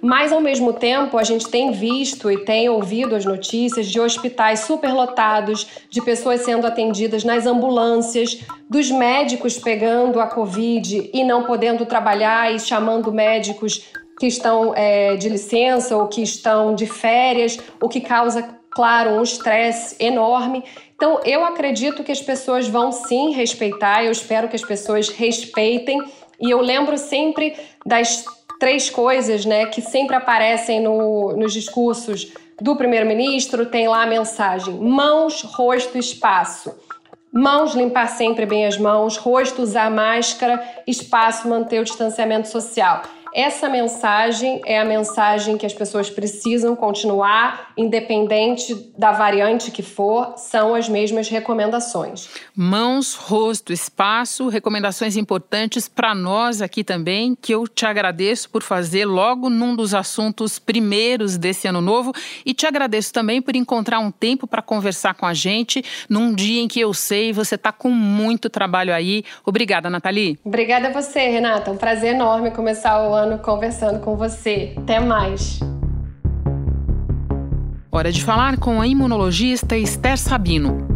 mas, 0.00 0.32
ao 0.32 0.40
mesmo 0.40 0.72
tempo, 0.72 1.18
a 1.18 1.22
gente 1.22 1.48
tem 1.48 1.70
visto 1.70 2.30
e 2.30 2.44
tem 2.44 2.68
ouvido 2.68 3.14
as 3.14 3.24
notícias 3.24 3.86
de 3.86 4.00
hospitais 4.00 4.60
superlotados, 4.60 5.66
de 5.88 6.02
pessoas 6.02 6.40
sendo 6.40 6.66
atendidas 6.66 7.24
nas 7.24 7.46
ambulâncias, 7.46 8.40
dos 8.68 8.90
médicos 8.90 9.58
pegando 9.58 10.20
a 10.20 10.26
Covid 10.26 11.10
e 11.12 11.24
não 11.24 11.44
podendo 11.44 11.86
trabalhar 11.86 12.54
e 12.54 12.58
chamando 12.58 13.12
médicos 13.12 13.84
que 14.18 14.26
estão 14.26 14.72
é, 14.76 15.16
de 15.16 15.28
licença 15.28 15.96
ou 15.96 16.06
que 16.06 16.22
estão 16.22 16.74
de 16.74 16.86
férias, 16.86 17.58
o 17.80 17.88
que 17.88 18.00
causa, 18.00 18.48
claro, 18.70 19.10
um 19.10 19.22
estresse 19.22 19.96
enorme. 19.98 20.62
Então, 20.94 21.20
eu 21.24 21.44
acredito 21.44 22.04
que 22.04 22.12
as 22.12 22.20
pessoas 22.20 22.68
vão 22.68 22.92
sim 22.92 23.32
respeitar, 23.32 24.04
eu 24.04 24.12
espero 24.12 24.48
que 24.48 24.56
as 24.56 24.62
pessoas 24.62 25.08
respeitem. 25.08 26.02
E 26.40 26.50
eu 26.50 26.60
lembro 26.60 26.96
sempre 26.96 27.56
das 27.84 28.24
três 28.58 28.88
coisas 28.90 29.44
né, 29.44 29.66
que 29.66 29.80
sempre 29.80 30.16
aparecem 30.16 30.80
no, 30.80 31.36
nos 31.36 31.52
discursos 31.52 32.32
do 32.60 32.76
primeiro-ministro: 32.76 33.66
tem 33.66 33.88
lá 33.88 34.02
a 34.02 34.06
mensagem 34.06 34.74
mãos, 34.74 35.42
rosto, 35.42 35.98
espaço. 35.98 36.74
Mãos, 37.32 37.74
limpar 37.74 38.06
sempre 38.06 38.46
bem 38.46 38.64
as 38.64 38.78
mãos, 38.78 39.16
rosto, 39.16 39.60
usar 39.60 39.90
máscara, 39.90 40.62
espaço, 40.86 41.48
manter 41.48 41.80
o 41.80 41.84
distanciamento 41.84 42.46
social. 42.46 43.02
Essa 43.34 43.68
mensagem 43.68 44.62
é 44.64 44.78
a 44.78 44.84
mensagem 44.84 45.58
que 45.58 45.66
as 45.66 45.74
pessoas 45.74 46.08
precisam 46.08 46.76
continuar, 46.76 47.72
independente 47.76 48.92
da 48.96 49.10
variante 49.10 49.72
que 49.72 49.82
for, 49.82 50.34
são 50.36 50.72
as 50.72 50.88
mesmas 50.88 51.28
recomendações. 51.28 52.28
Mãos, 52.54 53.14
rosto, 53.14 53.72
espaço, 53.72 54.46
recomendações 54.46 55.16
importantes 55.16 55.88
para 55.88 56.14
nós 56.14 56.62
aqui 56.62 56.84
também, 56.84 57.34
que 57.34 57.52
eu 57.52 57.66
te 57.66 57.84
agradeço 57.84 58.48
por 58.48 58.62
fazer 58.62 59.04
logo 59.04 59.50
num 59.50 59.74
dos 59.74 59.94
assuntos 59.94 60.60
primeiros 60.60 61.36
desse 61.36 61.66
ano 61.66 61.80
novo 61.80 62.12
e 62.46 62.54
te 62.54 62.66
agradeço 62.66 63.12
também 63.12 63.42
por 63.42 63.56
encontrar 63.56 63.98
um 63.98 64.12
tempo 64.12 64.46
para 64.46 64.62
conversar 64.62 65.14
com 65.14 65.26
a 65.26 65.34
gente 65.34 65.84
num 66.08 66.32
dia 66.32 66.62
em 66.62 66.68
que 66.68 66.78
eu 66.78 66.94
sei 66.94 67.32
você 67.32 67.56
está 67.56 67.72
com 67.72 67.90
muito 67.90 68.48
trabalho 68.48 68.94
aí. 68.94 69.24
Obrigada, 69.44 69.90
Nathalie. 69.90 70.38
Obrigada 70.44 70.86
a 70.86 70.92
você, 70.92 71.26
Renata. 71.26 71.72
Um 71.72 71.76
prazer 71.76 72.14
enorme 72.14 72.52
começar 72.52 73.02
o 73.08 73.12
ano 73.12 73.23
ano 73.24 73.38
conversando 73.38 74.00
com 74.00 74.16
você. 74.16 74.74
Até 74.76 75.00
mais. 75.00 75.58
Hora 77.90 78.12
de 78.12 78.22
falar 78.22 78.58
com 78.58 78.80
a 78.80 78.86
imunologista 78.86 79.76
Esther 79.76 80.18
Sabino. 80.18 80.92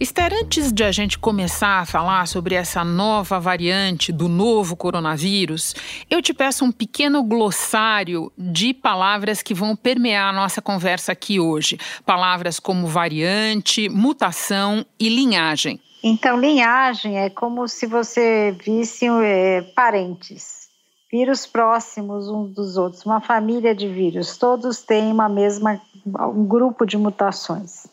Esther, 0.00 0.32
antes 0.42 0.72
de 0.72 0.82
a 0.82 0.90
gente 0.90 1.18
começar 1.18 1.80
a 1.80 1.86
falar 1.86 2.26
sobre 2.26 2.56
essa 2.56 2.82
nova 2.84 3.38
variante 3.38 4.10
do 4.10 4.28
novo 4.28 4.76
coronavírus, 4.76 5.72
eu 6.10 6.20
te 6.20 6.34
peço 6.34 6.64
um 6.64 6.72
pequeno 6.72 7.22
glossário 7.22 8.32
de 8.36 8.74
palavras 8.74 9.40
que 9.40 9.54
vão 9.54 9.76
permear 9.76 10.30
a 10.30 10.32
nossa 10.32 10.60
conversa 10.60 11.12
aqui 11.12 11.38
hoje. 11.38 11.78
Palavras 12.04 12.58
como 12.58 12.88
variante, 12.88 13.88
mutação 13.88 14.84
e 14.98 15.08
linhagem. 15.08 15.80
Então, 16.06 16.38
linhagem 16.38 17.18
é 17.18 17.30
como 17.30 17.66
se 17.66 17.86
você 17.86 18.54
visse 18.62 19.06
é, 19.08 19.62
parentes, 19.74 20.68
vírus 21.10 21.46
próximos 21.46 22.28
uns 22.28 22.50
dos 22.50 22.76
outros, 22.76 23.06
uma 23.06 23.22
família 23.22 23.74
de 23.74 23.88
vírus, 23.88 24.36
todos 24.36 24.82
têm 24.82 25.10
uma 25.10 25.30
mesma, 25.30 25.80
um 26.04 26.44
grupo 26.44 26.84
de 26.84 26.98
mutações 26.98 27.86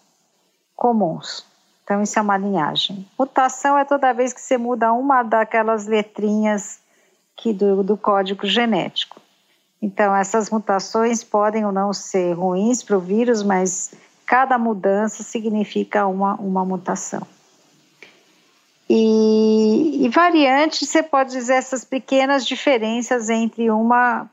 comuns. 0.75 1.46
Então, 1.86 2.01
isso 2.01 2.20
é 2.20 2.22
uma 2.22 2.38
linhagem. 2.38 3.08
Mutação 3.18 3.77
é 3.77 3.86
toda 3.86 4.12
vez 4.12 4.34
que 4.34 4.41
você 4.41 4.58
muda 4.58 4.91
uma 4.91 5.24
daquelas 5.24 5.88
letrinhas 5.88 6.82
que 7.38 7.53
do, 7.53 7.82
do 7.82 7.96
código 7.96 8.46
genético. 8.46 9.22
Então, 9.82 10.13
essas 10.13 10.50
mutações 10.50 11.24
podem 11.24 11.65
ou 11.65 11.72
não 11.72 11.94
ser 11.94 12.34
ruins 12.34 12.84
para 12.84 12.98
o 12.98 13.00
vírus, 13.00 13.41
mas 13.41 13.94
cada 14.25 14.58
mudança 14.58 15.24
significa 15.24 16.06
uma, 16.08 16.36
uma 16.36 16.65
mutação. 16.65 17.25
E, 18.93 20.05
e 20.05 20.10
variante, 20.10 20.86
você 20.86 21.01
pode 21.01 21.31
dizer 21.31 21.53
essas 21.53 21.86
pequenas 21.86 22.45
diferenças 22.45 23.29
entre 23.29 23.71
uma 23.71 24.29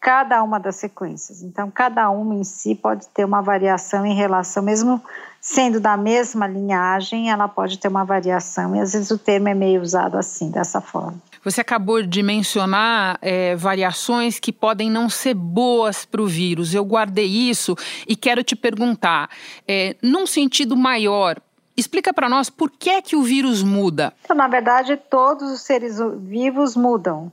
cada 0.00 0.42
uma 0.42 0.58
das 0.58 0.74
sequências. 0.74 1.40
Então, 1.40 1.70
cada 1.70 2.10
uma 2.10 2.34
em 2.34 2.42
si 2.42 2.74
pode 2.74 3.06
ter 3.10 3.24
uma 3.24 3.40
variação 3.40 4.04
em 4.04 4.16
relação, 4.16 4.60
mesmo 4.60 5.00
sendo 5.40 5.78
da 5.78 5.96
mesma 5.96 6.48
linhagem, 6.48 7.30
ela 7.30 7.46
pode 7.46 7.78
ter 7.78 7.86
uma 7.86 8.04
variação, 8.04 8.74
e 8.74 8.80
às 8.80 8.92
vezes 8.92 9.12
o 9.12 9.18
termo 9.18 9.48
é 9.48 9.54
meio 9.54 9.80
usado 9.80 10.18
assim, 10.18 10.50
dessa 10.50 10.80
forma. 10.80 11.14
Você 11.44 11.60
acabou 11.60 12.02
de 12.02 12.22
mencionar 12.24 13.16
é, 13.22 13.54
variações 13.54 14.40
que 14.40 14.52
podem 14.52 14.90
não 14.90 15.08
ser 15.08 15.34
boas 15.34 16.04
para 16.04 16.22
o 16.22 16.26
vírus. 16.26 16.74
Eu 16.74 16.84
guardei 16.84 17.26
isso 17.26 17.76
e 18.08 18.16
quero 18.16 18.42
te 18.42 18.56
perguntar, 18.56 19.30
é, 19.66 19.94
num 20.02 20.26
sentido 20.26 20.76
maior, 20.76 21.40
Explica 21.76 22.12
para 22.12 22.28
nós 22.28 22.50
por 22.50 22.70
que 22.70 22.90
é 22.90 23.02
que 23.02 23.16
o 23.16 23.22
vírus 23.22 23.62
muda. 23.62 24.12
Então, 24.24 24.36
na 24.36 24.48
verdade, 24.48 24.96
todos 24.96 25.50
os 25.50 25.62
seres 25.62 25.98
vivos 26.20 26.76
mudam. 26.76 27.32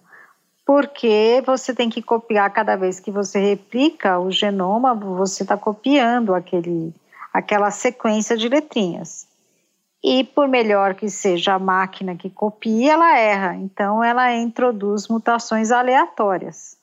Porque 0.65 1.41
você 1.45 1.73
tem 1.73 1.89
que 1.89 2.01
copiar 2.01 2.49
cada 2.51 2.75
vez 2.75 2.99
que 2.99 3.11
você 3.11 3.39
replica 3.39 4.19
o 4.19 4.29
genoma, 4.31 4.93
você 4.93 5.41
está 5.43 5.57
copiando 5.57 6.35
aquele, 6.35 6.93
aquela 7.33 7.71
sequência 7.71 8.37
de 8.37 8.47
letrinhas. 8.47 9.27
e 10.03 10.23
por 10.23 10.47
melhor 10.47 10.95
que 10.95 11.09
seja 11.09 11.55
a 11.55 11.59
máquina 11.59 12.15
que 12.15 12.29
copia, 12.29 12.93
ela 12.93 13.17
erra. 13.17 13.55
Então, 13.55 14.03
ela 14.03 14.33
introduz 14.33 15.07
mutações 15.07 15.71
aleatórias. 15.71 16.77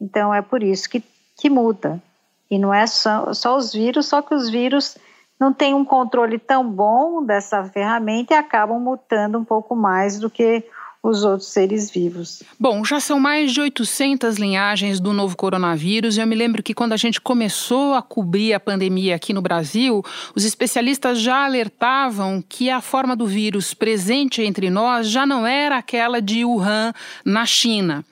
Então, 0.00 0.34
é 0.34 0.42
por 0.42 0.62
isso 0.62 0.88
que, 0.88 1.02
que 1.36 1.48
muda. 1.48 2.02
E 2.50 2.58
não 2.58 2.74
é 2.74 2.86
só, 2.86 3.32
só 3.32 3.56
os 3.56 3.72
vírus, 3.72 4.06
só 4.06 4.20
que 4.20 4.34
os 4.34 4.50
vírus 4.50 4.96
não 5.42 5.52
têm 5.52 5.74
um 5.74 5.84
controle 5.84 6.38
tão 6.38 6.70
bom 6.70 7.20
dessa 7.24 7.64
ferramenta 7.64 8.32
e 8.32 8.36
acabam 8.36 8.78
mutando 8.78 9.36
um 9.36 9.44
pouco 9.44 9.74
mais 9.74 10.20
do 10.20 10.30
que 10.30 10.64
os 11.02 11.24
outros 11.24 11.48
seres 11.48 11.90
vivos. 11.90 12.44
Bom, 12.60 12.84
já 12.84 13.00
são 13.00 13.18
mais 13.18 13.52
de 13.52 13.60
800 13.60 14.36
linhagens 14.36 15.00
do 15.00 15.12
novo 15.12 15.36
coronavírus. 15.36 16.16
Eu 16.16 16.28
me 16.28 16.36
lembro 16.36 16.62
que 16.62 16.72
quando 16.72 16.92
a 16.92 16.96
gente 16.96 17.20
começou 17.20 17.94
a 17.94 18.00
cobrir 18.00 18.54
a 18.54 18.60
pandemia 18.60 19.16
aqui 19.16 19.32
no 19.32 19.42
Brasil, 19.42 20.00
os 20.32 20.44
especialistas 20.44 21.18
já 21.18 21.44
alertavam 21.44 22.40
que 22.48 22.70
a 22.70 22.80
forma 22.80 23.16
do 23.16 23.26
vírus 23.26 23.74
presente 23.74 24.42
entre 24.42 24.70
nós 24.70 25.10
já 25.10 25.26
não 25.26 25.44
era 25.44 25.76
aquela 25.76 26.22
de 26.22 26.44
Wuhan, 26.44 26.92
na 27.24 27.44
China. 27.44 28.04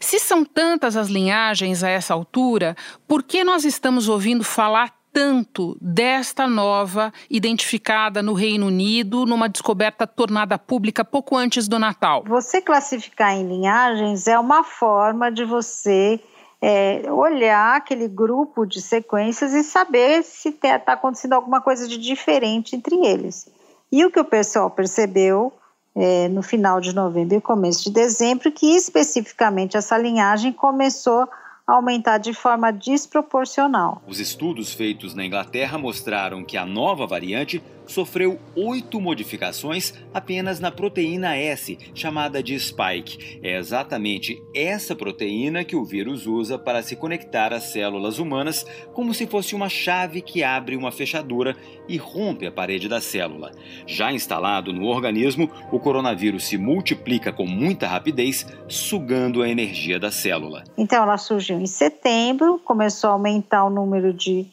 Se 0.00 0.18
são 0.18 0.46
tantas 0.46 0.96
as 0.96 1.10
linhagens 1.10 1.84
a 1.84 1.90
essa 1.90 2.14
altura, 2.14 2.74
por 3.06 3.22
que 3.22 3.44
nós 3.44 3.66
estamos 3.66 4.08
ouvindo 4.08 4.42
falar 4.42 4.98
tanto 5.12 5.76
desta 5.80 6.46
nova 6.46 7.12
identificada 7.28 8.22
no 8.22 8.32
Reino 8.32 8.66
Unido 8.66 9.26
numa 9.26 9.48
descoberta 9.48 10.06
tornada 10.06 10.58
pública 10.58 11.04
pouco 11.04 11.36
antes 11.36 11.68
do 11.68 11.78
Natal? 11.78 12.24
Você 12.26 12.60
classificar 12.60 13.32
em 13.34 13.46
linhagens 13.46 14.26
é 14.26 14.38
uma 14.38 14.64
forma 14.64 15.30
de 15.30 15.44
você 15.44 16.20
é, 16.62 17.10
olhar 17.10 17.76
aquele 17.76 18.06
grupo 18.06 18.66
de 18.66 18.82
sequências 18.82 19.54
e 19.54 19.64
saber 19.64 20.22
se 20.22 20.50
está 20.50 20.92
acontecendo 20.92 21.32
alguma 21.32 21.60
coisa 21.60 21.88
de 21.88 21.98
diferente 21.98 22.76
entre 22.76 22.96
eles. 22.96 23.48
E 23.90 24.04
o 24.04 24.10
que 24.10 24.20
o 24.20 24.24
pessoal 24.24 24.70
percebeu 24.70 25.52
é, 25.94 26.28
no 26.28 26.42
final 26.42 26.80
de 26.80 26.94
novembro 26.94 27.36
e 27.36 27.40
começo 27.40 27.84
de 27.84 27.90
dezembro, 27.90 28.52
que 28.52 28.76
especificamente 28.76 29.76
essa 29.76 29.98
linhagem 29.98 30.52
começou 30.52 31.26
aumentar 31.70 32.18
de 32.18 32.32
forma 32.32 32.70
desproporcional. 32.70 34.02
Os 34.06 34.20
estudos 34.20 34.72
feitos 34.72 35.14
na 35.14 35.24
Inglaterra 35.24 35.78
mostraram 35.78 36.44
que 36.44 36.56
a 36.56 36.66
nova 36.66 37.06
variante 37.06 37.62
sofreu 37.90 38.38
oito 38.54 39.00
modificações 39.00 39.92
apenas 40.14 40.60
na 40.60 40.70
proteína 40.70 41.36
S, 41.36 41.76
chamada 41.92 42.42
de 42.42 42.58
spike. 42.58 43.40
É 43.42 43.58
exatamente 43.58 44.40
essa 44.54 44.94
proteína 44.94 45.64
que 45.64 45.74
o 45.74 45.84
vírus 45.84 46.26
usa 46.26 46.58
para 46.58 46.82
se 46.82 46.94
conectar 46.94 47.52
às 47.52 47.64
células 47.64 48.18
humanas, 48.18 48.64
como 48.92 49.12
se 49.12 49.26
fosse 49.26 49.54
uma 49.54 49.68
chave 49.68 50.22
que 50.22 50.44
abre 50.44 50.76
uma 50.76 50.92
fechadura 50.92 51.56
e 51.88 51.96
rompe 51.96 52.46
a 52.46 52.52
parede 52.52 52.88
da 52.88 53.00
célula. 53.00 53.50
Já 53.86 54.12
instalado 54.12 54.72
no 54.72 54.86
organismo, 54.86 55.50
o 55.72 55.80
coronavírus 55.80 56.44
se 56.44 56.56
multiplica 56.56 57.32
com 57.32 57.46
muita 57.46 57.88
rapidez, 57.88 58.46
sugando 58.68 59.42
a 59.42 59.48
energia 59.48 59.98
da 59.98 60.12
célula. 60.12 60.62
Então, 60.78 61.02
ela 61.02 61.18
surgiu 61.18 61.59
em 61.62 61.66
setembro, 61.66 62.58
começou 62.64 63.10
a 63.10 63.12
aumentar 63.14 63.64
o 63.64 63.70
número 63.70 64.12
de 64.12 64.50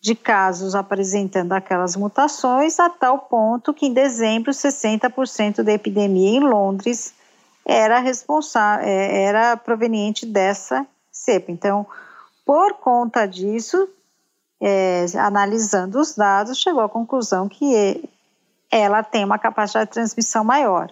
de 0.00 0.14
casos 0.14 0.74
apresentando 0.74 1.52
aquelas 1.52 1.94
mutações, 1.94 2.80
a 2.80 2.88
tal 2.88 3.18
ponto 3.18 3.74
que 3.74 3.86
em 3.86 3.92
dezembro 3.92 4.50
60% 4.50 5.62
da 5.62 5.72
epidemia 5.72 6.30
em 6.30 6.40
Londres 6.40 7.12
era 7.66 7.98
responsável, 7.98 8.86
é, 8.86 9.24
era 9.24 9.56
proveniente 9.58 10.24
dessa 10.24 10.86
cepa. 11.12 11.52
Então, 11.52 11.86
por 12.46 12.74
conta 12.74 13.26
disso, 13.26 13.88
é, 14.58 15.04
analisando 15.18 16.00
os 16.00 16.14
dados, 16.14 16.58
chegou 16.58 16.82
à 16.82 16.88
conclusão 16.88 17.46
que 17.46 18.02
ela 18.70 19.02
tem 19.02 19.24
uma 19.24 19.38
capacidade 19.38 19.90
de 19.90 19.94
transmissão 19.94 20.42
maior. 20.42 20.90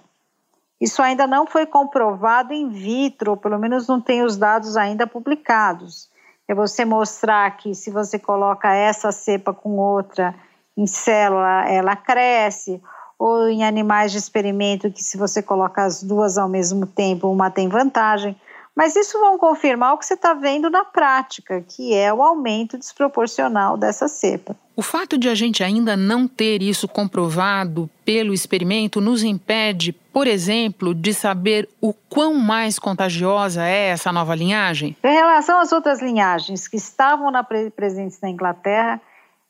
Isso 0.80 1.02
ainda 1.02 1.26
não 1.26 1.46
foi 1.46 1.66
comprovado 1.66 2.52
in 2.52 2.68
vitro, 2.68 3.36
pelo 3.36 3.58
menos 3.58 3.88
não 3.88 4.00
tem 4.00 4.22
os 4.22 4.36
dados 4.36 4.76
ainda 4.76 5.06
publicados 5.06 6.08
é 6.48 6.54
você 6.54 6.84
mostrar 6.84 7.50
que 7.58 7.74
se 7.74 7.90
você 7.90 8.18
coloca 8.18 8.72
essa 8.72 9.12
cepa 9.12 9.52
com 9.52 9.76
outra 9.76 10.34
em 10.76 10.86
célula, 10.86 11.68
ela 11.68 11.94
cresce, 11.94 12.80
ou 13.18 13.48
em 13.48 13.64
animais 13.64 14.12
de 14.12 14.18
experimento 14.18 14.90
que 14.90 15.02
se 15.02 15.18
você 15.18 15.42
coloca 15.42 15.84
as 15.84 16.02
duas 16.02 16.38
ao 16.38 16.48
mesmo 16.48 16.86
tempo, 16.86 17.28
uma 17.28 17.50
tem 17.50 17.68
vantagem. 17.68 18.34
Mas 18.78 18.94
isso 18.94 19.18
vão 19.18 19.36
confirmar 19.36 19.92
o 19.92 19.98
que 19.98 20.06
você 20.06 20.14
está 20.14 20.34
vendo 20.34 20.70
na 20.70 20.84
prática, 20.84 21.60
que 21.62 21.92
é 21.92 22.14
o 22.14 22.22
aumento 22.22 22.78
desproporcional 22.78 23.76
dessa 23.76 24.06
cepa. 24.06 24.54
O 24.76 24.82
fato 24.82 25.18
de 25.18 25.28
a 25.28 25.34
gente 25.34 25.64
ainda 25.64 25.96
não 25.96 26.28
ter 26.28 26.62
isso 26.62 26.86
comprovado 26.86 27.90
pelo 28.04 28.32
experimento 28.32 29.00
nos 29.00 29.24
impede, 29.24 29.90
por 30.12 30.28
exemplo, 30.28 30.94
de 30.94 31.12
saber 31.12 31.68
o 31.80 31.92
quão 31.92 32.34
mais 32.34 32.78
contagiosa 32.78 33.64
é 33.64 33.88
essa 33.88 34.12
nova 34.12 34.36
linhagem? 34.36 34.96
Em 35.02 35.12
relação 35.12 35.58
às 35.58 35.72
outras 35.72 36.00
linhagens 36.00 36.68
que 36.68 36.76
estavam 36.76 37.32
na 37.32 37.42
presentes 37.42 38.20
na 38.20 38.30
Inglaterra, 38.30 39.00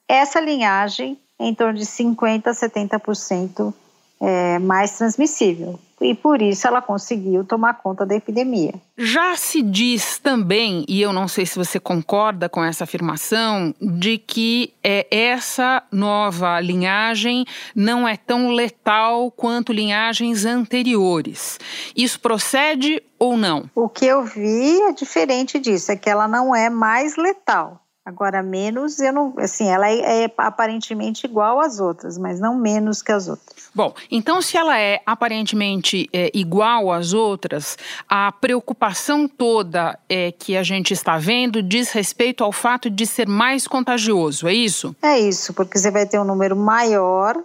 essa 0.09 0.41
linhagem 0.41 1.19
é 1.39 1.45
em 1.45 1.55
torno 1.55 1.79
de 1.79 1.85
50% 1.85 2.47
a 2.47 2.53
70% 2.53 3.75
é, 4.23 4.59
mais 4.59 4.97
transmissível 4.97 5.79
e 6.01 6.15
por 6.15 6.41
isso 6.41 6.67
ela 6.67 6.81
conseguiu 6.81 7.45
tomar 7.45 7.75
conta 7.75 8.07
da 8.07 8.15
epidemia. 8.15 8.75
Já 8.97 9.37
se 9.37 9.63
diz 9.63 10.19
também, 10.19 10.85
e 10.89 11.01
eu 11.01 11.13
não 11.13 11.29
sei 11.29 11.47
se 11.47 11.57
você 11.57 11.79
concorda 11.79 12.49
com 12.49 12.65
essa 12.65 12.85
afirmação, 12.85 13.75
de 13.81 14.19
que 14.19 14.73
é, 14.83 15.07
essa 15.11 15.83
nova 15.91 16.61
linhagem 16.61 17.45
não 17.75 18.07
é 18.07 18.17
tão 18.17 18.51
letal 18.51 19.31
quanto 19.31 19.73
linhagens 19.73 20.45
anteriores. 20.45 21.59
Isso 21.97 22.21
procede 22.21 23.03
ou 23.19 23.37
não? 23.37 23.69
O 23.75 23.89
que 23.89 24.07
eu 24.07 24.25
vi 24.25 24.81
é 24.83 24.93
diferente 24.93 25.59
disso, 25.59 25.93
é 25.93 25.97
que 25.97 26.09
ela 26.09 26.29
não 26.29 26.55
é 26.55 26.71
mais 26.71 27.17
letal. 27.17 27.81
Agora, 28.09 28.43
menos, 28.43 28.99
eu 29.01 29.13
não. 29.13 29.35
Assim, 29.37 29.69
ela 29.69 29.87
é, 29.87 30.25
é, 30.25 30.35
aparentemente 30.39 31.27
igual 31.27 31.61
às 31.61 31.79
outras, 31.79 32.17
mas 32.17 32.41
não 32.41 32.57
menos 32.57 33.03
que 33.03 33.13
as 33.13 33.29
outras. 33.29 33.69
Bom, 33.75 33.95
então, 34.11 34.41
se 34.41 34.57
ela 34.57 34.81
é 34.81 35.03
aparentemente 35.05 36.09
é, 36.11 36.31
igual 36.33 36.91
às 36.91 37.13
outras, 37.13 37.77
a 38.09 38.33
preocupação 38.33 39.29
toda 39.29 39.99
é, 40.09 40.33
que 40.33 40.57
a 40.57 40.63
gente 40.63 40.95
está 40.95 41.19
vendo 41.19 41.63
diz 41.63 41.91
respeito 41.91 42.43
ao 42.43 42.51
fato 42.51 42.89
de 42.89 43.05
ser 43.05 43.29
mais 43.29 43.69
contagioso, 43.69 44.49
é 44.49 44.55
isso? 44.55 44.97
É 45.03 45.19
isso, 45.21 45.53
porque 45.53 45.79
você 45.79 45.91
vai 45.91 46.07
ter 46.07 46.19
um 46.19 46.25
número 46.25 46.57
maior, 46.57 47.37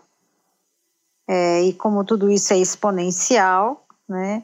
é, 1.27 1.61
e 1.63 1.73
como 1.73 2.05
tudo 2.05 2.31
isso 2.31 2.53
é 2.53 2.57
exponencial, 2.57 3.85
né? 4.07 4.43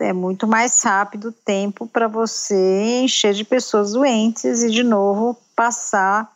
É 0.00 0.12
muito 0.12 0.46
mais 0.46 0.82
rápido 0.82 1.28
o 1.28 1.32
tempo 1.32 1.86
para 1.86 2.08
você 2.08 3.02
encher 3.02 3.34
de 3.34 3.44
pessoas 3.44 3.92
doentes 3.92 4.62
e, 4.62 4.70
de 4.70 4.82
novo, 4.82 5.36
passar 5.54 6.28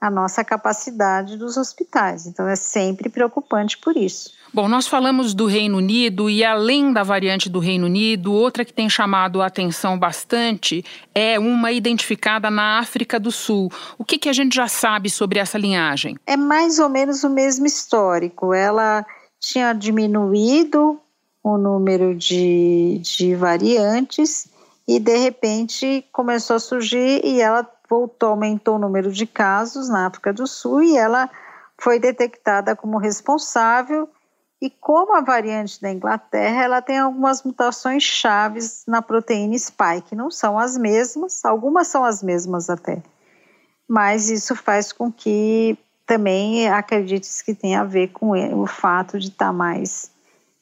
a 0.00 0.10
nossa 0.10 0.44
capacidade 0.44 1.36
dos 1.36 1.56
hospitais. 1.56 2.26
Então, 2.26 2.46
é 2.46 2.56
sempre 2.56 3.08
preocupante 3.08 3.78
por 3.78 3.96
isso. 3.96 4.32
Bom, 4.52 4.68
nós 4.68 4.86
falamos 4.86 5.34
do 5.34 5.46
Reino 5.46 5.78
Unido 5.78 6.28
e, 6.28 6.44
além 6.44 6.92
da 6.92 7.02
variante 7.02 7.48
do 7.48 7.58
Reino 7.58 7.86
Unido, 7.86 8.32
outra 8.32 8.64
que 8.64 8.72
tem 8.72 8.88
chamado 8.88 9.40
a 9.40 9.46
atenção 9.46 9.98
bastante 9.98 10.84
é 11.14 11.38
uma 11.38 11.72
identificada 11.72 12.50
na 12.50 12.78
África 12.78 13.18
do 13.18 13.32
Sul. 13.32 13.70
O 13.98 14.04
que, 14.04 14.18
que 14.18 14.28
a 14.28 14.32
gente 14.32 14.54
já 14.54 14.68
sabe 14.68 15.10
sobre 15.10 15.38
essa 15.38 15.58
linhagem? 15.58 16.16
É 16.26 16.36
mais 16.36 16.78
ou 16.78 16.88
menos 16.88 17.24
o 17.24 17.30
mesmo 17.30 17.66
histórico. 17.66 18.52
Ela 18.52 19.04
tinha 19.40 19.72
diminuído 19.72 21.00
o 21.44 21.58
número 21.58 22.14
de, 22.14 22.98
de 23.02 23.34
variantes 23.34 24.48
e 24.88 24.98
de 24.98 25.16
repente 25.18 26.02
começou 26.10 26.56
a 26.56 26.58
surgir 26.58 27.20
e 27.22 27.38
ela 27.42 27.70
voltou, 27.88 28.30
aumentou 28.30 28.76
o 28.76 28.78
número 28.78 29.12
de 29.12 29.26
casos 29.26 29.90
na 29.90 30.06
África 30.06 30.32
do 30.32 30.46
Sul 30.46 30.82
e 30.82 30.96
ela 30.96 31.28
foi 31.76 31.98
detectada 31.98 32.74
como 32.74 32.96
responsável. 32.96 34.08
E 34.58 34.70
como 34.70 35.14
a 35.14 35.20
variante 35.20 35.82
da 35.82 35.92
Inglaterra, 35.92 36.64
ela 36.64 36.80
tem 36.80 36.98
algumas 36.98 37.42
mutações 37.42 38.02
chaves 38.02 38.82
na 38.86 39.02
proteína 39.02 39.58
spike, 39.58 40.14
não 40.14 40.30
são 40.30 40.58
as 40.58 40.78
mesmas, 40.78 41.44
algumas 41.44 41.88
são 41.88 42.02
as 42.02 42.22
mesmas 42.22 42.70
até, 42.70 43.02
mas 43.86 44.30
isso 44.30 44.56
faz 44.56 44.90
com 44.90 45.12
que 45.12 45.76
também 46.06 46.66
acredite 46.68 47.28
que 47.44 47.54
tenha 47.54 47.82
a 47.82 47.84
ver 47.84 48.08
com 48.08 48.30
o 48.30 48.66
fato 48.66 49.18
de 49.18 49.28
estar 49.28 49.52
mais 49.52 50.13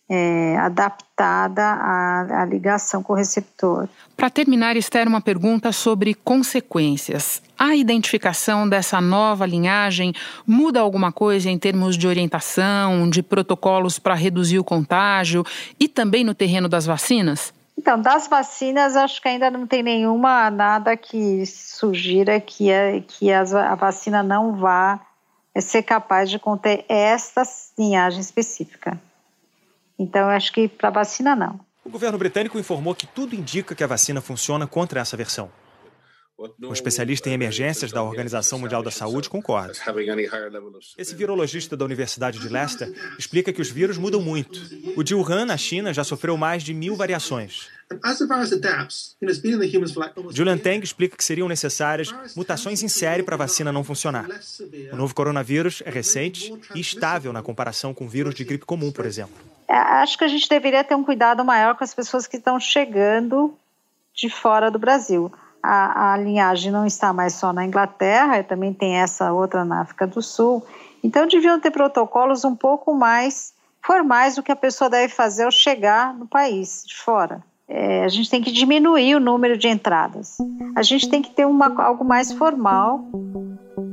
é, 0.09 0.57
adaptada 0.59 1.63
à, 1.63 2.43
à, 2.43 2.45
ligação 2.45 3.03
com 3.03 3.13
o 3.13 3.17
receptor. 3.17 3.89
Para 4.17 4.29
terminar, 4.29 4.77
Esther, 4.77 5.09
uma 5.09 5.21
pergunta 5.21 5.73
sobre 5.73 6.15
consequências. 6.15 7.43
A 7.59 7.75
identificação 7.75 8.69
dessa 8.69 9.01
nova 9.01 9.47
linhagem 9.47 10.13
muda 10.47 10.81
alguma 10.81 11.13
coisa 11.13 11.49
em 11.49 11.59
termos 11.59 11.97
de 11.97 12.07
orientação, 12.07 13.09
de 13.09 13.23
protocolos 13.23 13.99
para 13.99 14.15
reduzir 14.15 14.59
o 14.59 14.65
contágio 14.65 15.45
e 15.79 15.89
também 15.89 16.25
no 16.25 16.35
terreno 16.35 16.69
das 16.69 16.85
vacinas? 16.85 17.55
Então, 17.79 18.01
das 18.01 18.29
vacinas, 18.29 18.97
acho 18.97 19.21
que 19.21 19.29
ainda 19.29 19.51
não 19.51 19.67
tem 19.67 19.83
nenhuma, 19.83 20.51
nada 20.51 20.97
que 20.97 21.47
sugira 21.47 22.39
que, 22.39 22.71
a, 22.71 23.01
que 23.01 23.33
a 23.33 23.75
vacina 23.75 24.23
não 24.23 24.57
vá 24.57 25.01
ser 25.59 25.83
capaz 25.83 26.31
de 26.31 26.39
conter 26.39 26.85
esta 26.89 27.43
linhagem 27.79 28.21
específica. 28.21 29.01
Então, 30.03 30.23
eu 30.23 30.29
acho 30.29 30.53
que 30.53 30.67
para 30.67 30.91
vacina, 30.91 31.37
não. 31.37 31.61
O 31.85 31.91
governo 31.91 32.19
britânico 32.19 32.59
informou 32.59 32.93
que 32.93 33.07
tudo 33.07 33.37
indica 33.37 33.75
que 33.75 33.85
a 33.85 33.87
vacina 33.87 34.21
funciona 34.21 34.67
contra 34.67 35.01
essa 35.01 35.17
versão. 35.17 35.49
Um 36.61 36.73
especialista 36.73 37.29
em 37.29 37.35
emergências 37.35 37.93
da 37.93 38.03
Organização 38.03 38.59
Mundial 38.59 38.83
da 38.83 38.91
Saúde 38.91 39.29
concorda. 39.29 39.75
Esse 40.99 41.15
virologista 41.15 41.77
da 41.77 41.85
Universidade 41.85 42.41
de 42.41 42.49
Leicester 42.49 42.93
explica 43.17 43.53
que 43.53 43.61
os 43.61 43.71
vírus 43.71 43.97
mudam 43.97 44.21
muito. 44.21 44.61
O 44.97 45.05
de 45.05 45.15
Wuhan, 45.15 45.45
na 45.45 45.57
China, 45.57 45.95
já 45.95 46.03
sofreu 46.03 46.37
mais 46.37 46.65
de 46.65 46.75
mil 46.75 46.97
variações. 46.97 47.69
Julian 50.31 50.59
Tang 50.59 50.83
explica 50.83 51.17
que 51.17 51.25
seriam 51.25 51.47
necessárias 51.47 52.13
mutações 52.35 52.83
em 52.83 52.89
série 52.89 53.23
para 53.23 53.37
a 53.37 53.39
vacina 53.39 53.71
não 53.71 53.85
funcionar. 53.85 54.27
O 54.93 54.97
novo 54.97 55.15
coronavírus 55.15 55.81
é 55.85 55.91
recente 55.91 56.53
e 56.75 56.81
estável 56.81 57.33
na 57.33 57.43
comparação 57.43 57.95
com 57.95 58.07
o 58.07 58.09
vírus 58.09 58.35
de 58.35 58.45
gripe 58.45 58.65
comum, 58.65 58.91
por 58.91 59.07
exemplo. 59.07 59.52
Acho 59.79 60.19
que 60.19 60.25
a 60.25 60.29
gente 60.29 60.49
deveria 60.49 60.85
ter 60.85 60.95
um 60.95 61.05
cuidado 61.05 61.45
maior 61.45 61.75
com 61.77 61.85
as 61.85 61.95
pessoas 61.95 62.27
que 62.27 62.37
estão 62.37 62.61
chegando 62.61 63.57
de 64.15 64.29
fora 64.29 64.71
do 64.71 64.79
Brasil 64.79 65.33
a, 65.63 66.13
a 66.13 66.17
linhagem 66.17 66.73
não 66.73 66.85
está 66.85 67.13
mais 67.13 67.35
só 67.35 67.53
na 67.53 67.65
Inglaterra, 67.65 68.43
também 68.43 68.75
tem 68.75 68.97
essa 68.97 69.33
outra 69.33 69.65
na 69.65 69.83
África 69.83 70.07
do 70.07 70.21
Sul. 70.21 70.67
Então, 71.05 71.27
deviam 71.27 71.61
ter 71.61 71.71
protocolos 71.71 72.45
um 72.45 72.57
pouco 72.57 72.93
mais 72.93 73.55
formais 73.81 74.35
do 74.35 74.43
que 74.43 74.51
a 74.51 74.57
pessoa 74.57 74.91
deve 74.91 75.13
fazer 75.13 75.45
ao 75.45 75.51
chegar 75.51 76.15
no 76.15 76.27
país 76.27 76.85
de 76.87 76.97
fora. 76.97 77.43
É, 77.69 78.05
a 78.05 78.09
gente 78.09 78.29
tem 78.29 78.43
que 78.43 78.51
diminuir 78.51 79.15
o 79.15 79.21
número 79.21 79.57
de 79.57 79.69
entradas. 79.69 80.37
A 80.75 80.83
gente 80.83 81.09
tem 81.09 81.23
que 81.23 81.31
ter 81.31 81.47
uma, 81.47 81.73
algo 81.83 82.05
mais 82.05 82.33
formal 82.33 83.05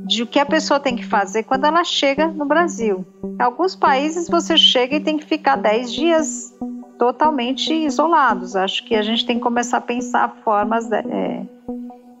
de 0.06 0.22
o 0.22 0.26
que 0.26 0.38
a 0.38 0.46
pessoa 0.46 0.80
tem 0.80 0.96
que 0.96 1.06
fazer 1.06 1.44
quando 1.44 1.64
ela 1.64 1.84
chega 1.84 2.26
no 2.28 2.44
Brasil. 2.44 3.04
Em 3.22 3.42
alguns 3.42 3.76
países 3.76 4.28
você 4.28 4.56
chega 4.56 4.96
e 4.96 5.00
tem 5.00 5.16
que 5.16 5.24
ficar 5.24 5.56
10 5.56 5.92
dias 5.92 6.54
totalmente 6.98 7.72
isolados. 7.72 8.54
Acho 8.54 8.84
que 8.84 8.94
a 8.94 9.02
gente 9.02 9.24
tem 9.24 9.36
que 9.36 9.42
começar 9.42 9.78
a 9.78 9.80
pensar 9.80 10.36
formas 10.44 10.88
de 10.88 10.96
é, 10.96 11.46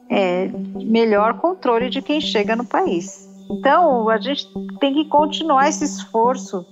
é, 0.08 0.50
melhor 0.82 1.34
controle 1.34 1.90
de 1.90 2.00
quem 2.00 2.20
chega 2.20 2.56
no 2.56 2.64
país. 2.64 3.28
Então, 3.50 4.08
a 4.08 4.16
gente 4.18 4.46
tem 4.78 4.94
que 4.94 5.04
continuar 5.06 5.68
esse 5.68 5.84
esforço 5.84 6.64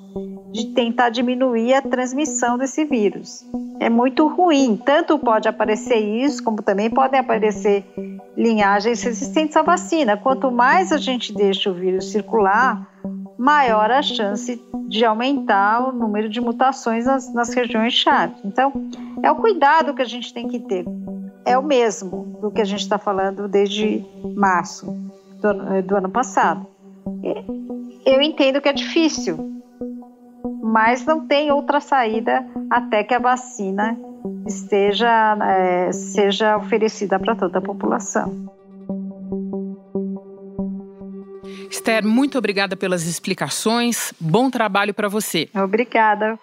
de 0.53 0.67
tentar 0.69 1.11
diminuir 1.11 1.75
a 1.75 1.83
transmissão 1.83 2.57
desse 2.57 2.85
vírus. 2.85 3.45
É 3.81 3.91
muito 3.91 4.27
ruim, 4.27 4.77
tanto 4.77 5.19
pode 5.19 5.49
aparecer 5.49 5.99
isso, 5.99 6.43
como 6.43 6.63
também 6.63 6.89
podem 6.89 7.19
aparecer 7.19 7.85
linhagens 8.39 9.03
resistentes 9.03 9.57
à 9.57 9.63
vacina. 9.63 10.17
Quanto 10.17 10.51
mais 10.51 10.93
a 10.93 10.97
gente 10.97 11.35
deixa 11.35 11.69
o 11.69 11.75
vírus 11.75 12.13
circular, 12.13 12.89
maior 13.37 13.91
a 13.91 14.01
chance 14.01 14.63
de 14.87 15.05
aumentar 15.05 15.89
o 15.89 15.93
número 15.93 16.29
de 16.29 16.41
mutações 16.41 17.05
nas, 17.05 17.35
nas 17.35 17.53
regiões-chave. 17.53 18.35
Então, 18.45 18.73
é 19.25 19.31
o 19.31 19.37
cuidado 19.37 19.93
que 19.93 20.03
a 20.03 20.05
gente 20.05 20.33
tem 20.33 20.47
que 20.47 20.61
ter. 20.61 20.85
É 21.45 21.59
o 21.59 21.63
mesmo 21.63 22.39
do 22.41 22.51
que 22.51 22.61
a 22.61 22.65
gente 22.65 22.81
está 22.81 22.97
falando 22.97 23.49
desde 23.49 24.05
março 24.37 24.87
do, 25.41 25.83
do 25.83 25.97
ano 25.97 26.09
passado. 26.09 26.65
Eu 28.07 28.23
entendo 28.23 28.61
que 28.61 28.69
é 28.69 28.73
difícil, 28.73 29.58
mas 30.69 31.05
não 31.07 31.27
tem 31.27 31.51
outra 31.51 31.81
saída 31.81 32.47
até 32.71 33.03
que 33.03 33.15
a 33.15 33.19
vacina 33.19 33.99
esteja, 34.47 35.37
é, 35.43 35.91
seja 35.93 36.59
oferecida 36.59 37.19
para 37.19 37.35
toda 37.35 37.59
a 37.59 37.63
população. 37.63 38.53
Esther, 41.71 42.05
muito 42.05 42.37
obrigada 42.37 42.77
pelas 42.77 43.07
explicações. 43.07 44.13
Bom 44.21 44.51
trabalho 44.51 44.93
para 44.93 45.09
você. 45.09 45.49
Obrigada. 45.55 46.39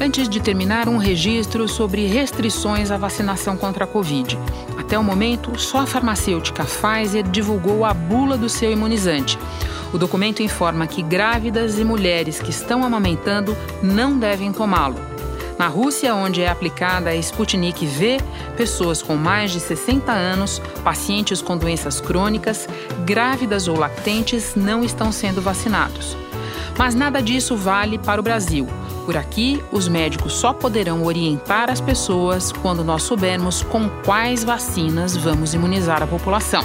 Antes 0.00 0.28
de 0.28 0.40
terminar, 0.40 0.86
um 0.86 0.98
registro 0.98 1.66
sobre 1.66 2.06
restrições 2.06 2.90
à 2.90 2.98
vacinação 2.98 3.56
contra 3.56 3.84
a 3.84 3.86
Covid. 3.86 4.38
Até 4.78 4.98
o 4.98 5.04
momento, 5.04 5.58
só 5.58 5.78
a 5.78 5.86
farmacêutica 5.86 6.64
Pfizer 6.64 7.22
divulgou 7.22 7.86
a 7.86 7.94
bula 7.94 8.36
do 8.36 8.48
seu 8.50 8.70
imunizante. 8.70 9.38
O 9.94 9.98
documento 9.98 10.42
informa 10.42 10.88
que 10.88 11.00
grávidas 11.00 11.78
e 11.78 11.84
mulheres 11.84 12.40
que 12.40 12.50
estão 12.50 12.82
amamentando 12.82 13.56
não 13.80 14.18
devem 14.18 14.52
tomá-lo. 14.52 14.96
Na 15.56 15.68
Rússia, 15.68 16.12
onde 16.16 16.42
é 16.42 16.48
aplicada 16.48 17.10
a 17.10 17.14
Sputnik 17.14 17.86
V, 17.86 18.18
pessoas 18.56 19.00
com 19.00 19.14
mais 19.14 19.52
de 19.52 19.60
60 19.60 20.10
anos, 20.10 20.60
pacientes 20.82 21.40
com 21.40 21.56
doenças 21.56 22.00
crônicas, 22.00 22.68
grávidas 23.04 23.68
ou 23.68 23.78
lactentes 23.78 24.56
não 24.56 24.82
estão 24.82 25.12
sendo 25.12 25.40
vacinados. 25.40 26.16
Mas 26.76 26.96
nada 26.96 27.22
disso 27.22 27.56
vale 27.56 27.96
para 27.96 28.20
o 28.20 28.24
Brasil. 28.24 28.66
Por 29.06 29.16
aqui, 29.16 29.62
os 29.70 29.86
médicos 29.86 30.32
só 30.32 30.52
poderão 30.52 31.04
orientar 31.04 31.70
as 31.70 31.80
pessoas 31.80 32.50
quando 32.50 32.82
nós 32.82 33.04
soubermos 33.04 33.62
com 33.62 33.88
quais 34.04 34.42
vacinas 34.42 35.16
vamos 35.16 35.54
imunizar 35.54 36.02
a 36.02 36.06
população. 36.06 36.64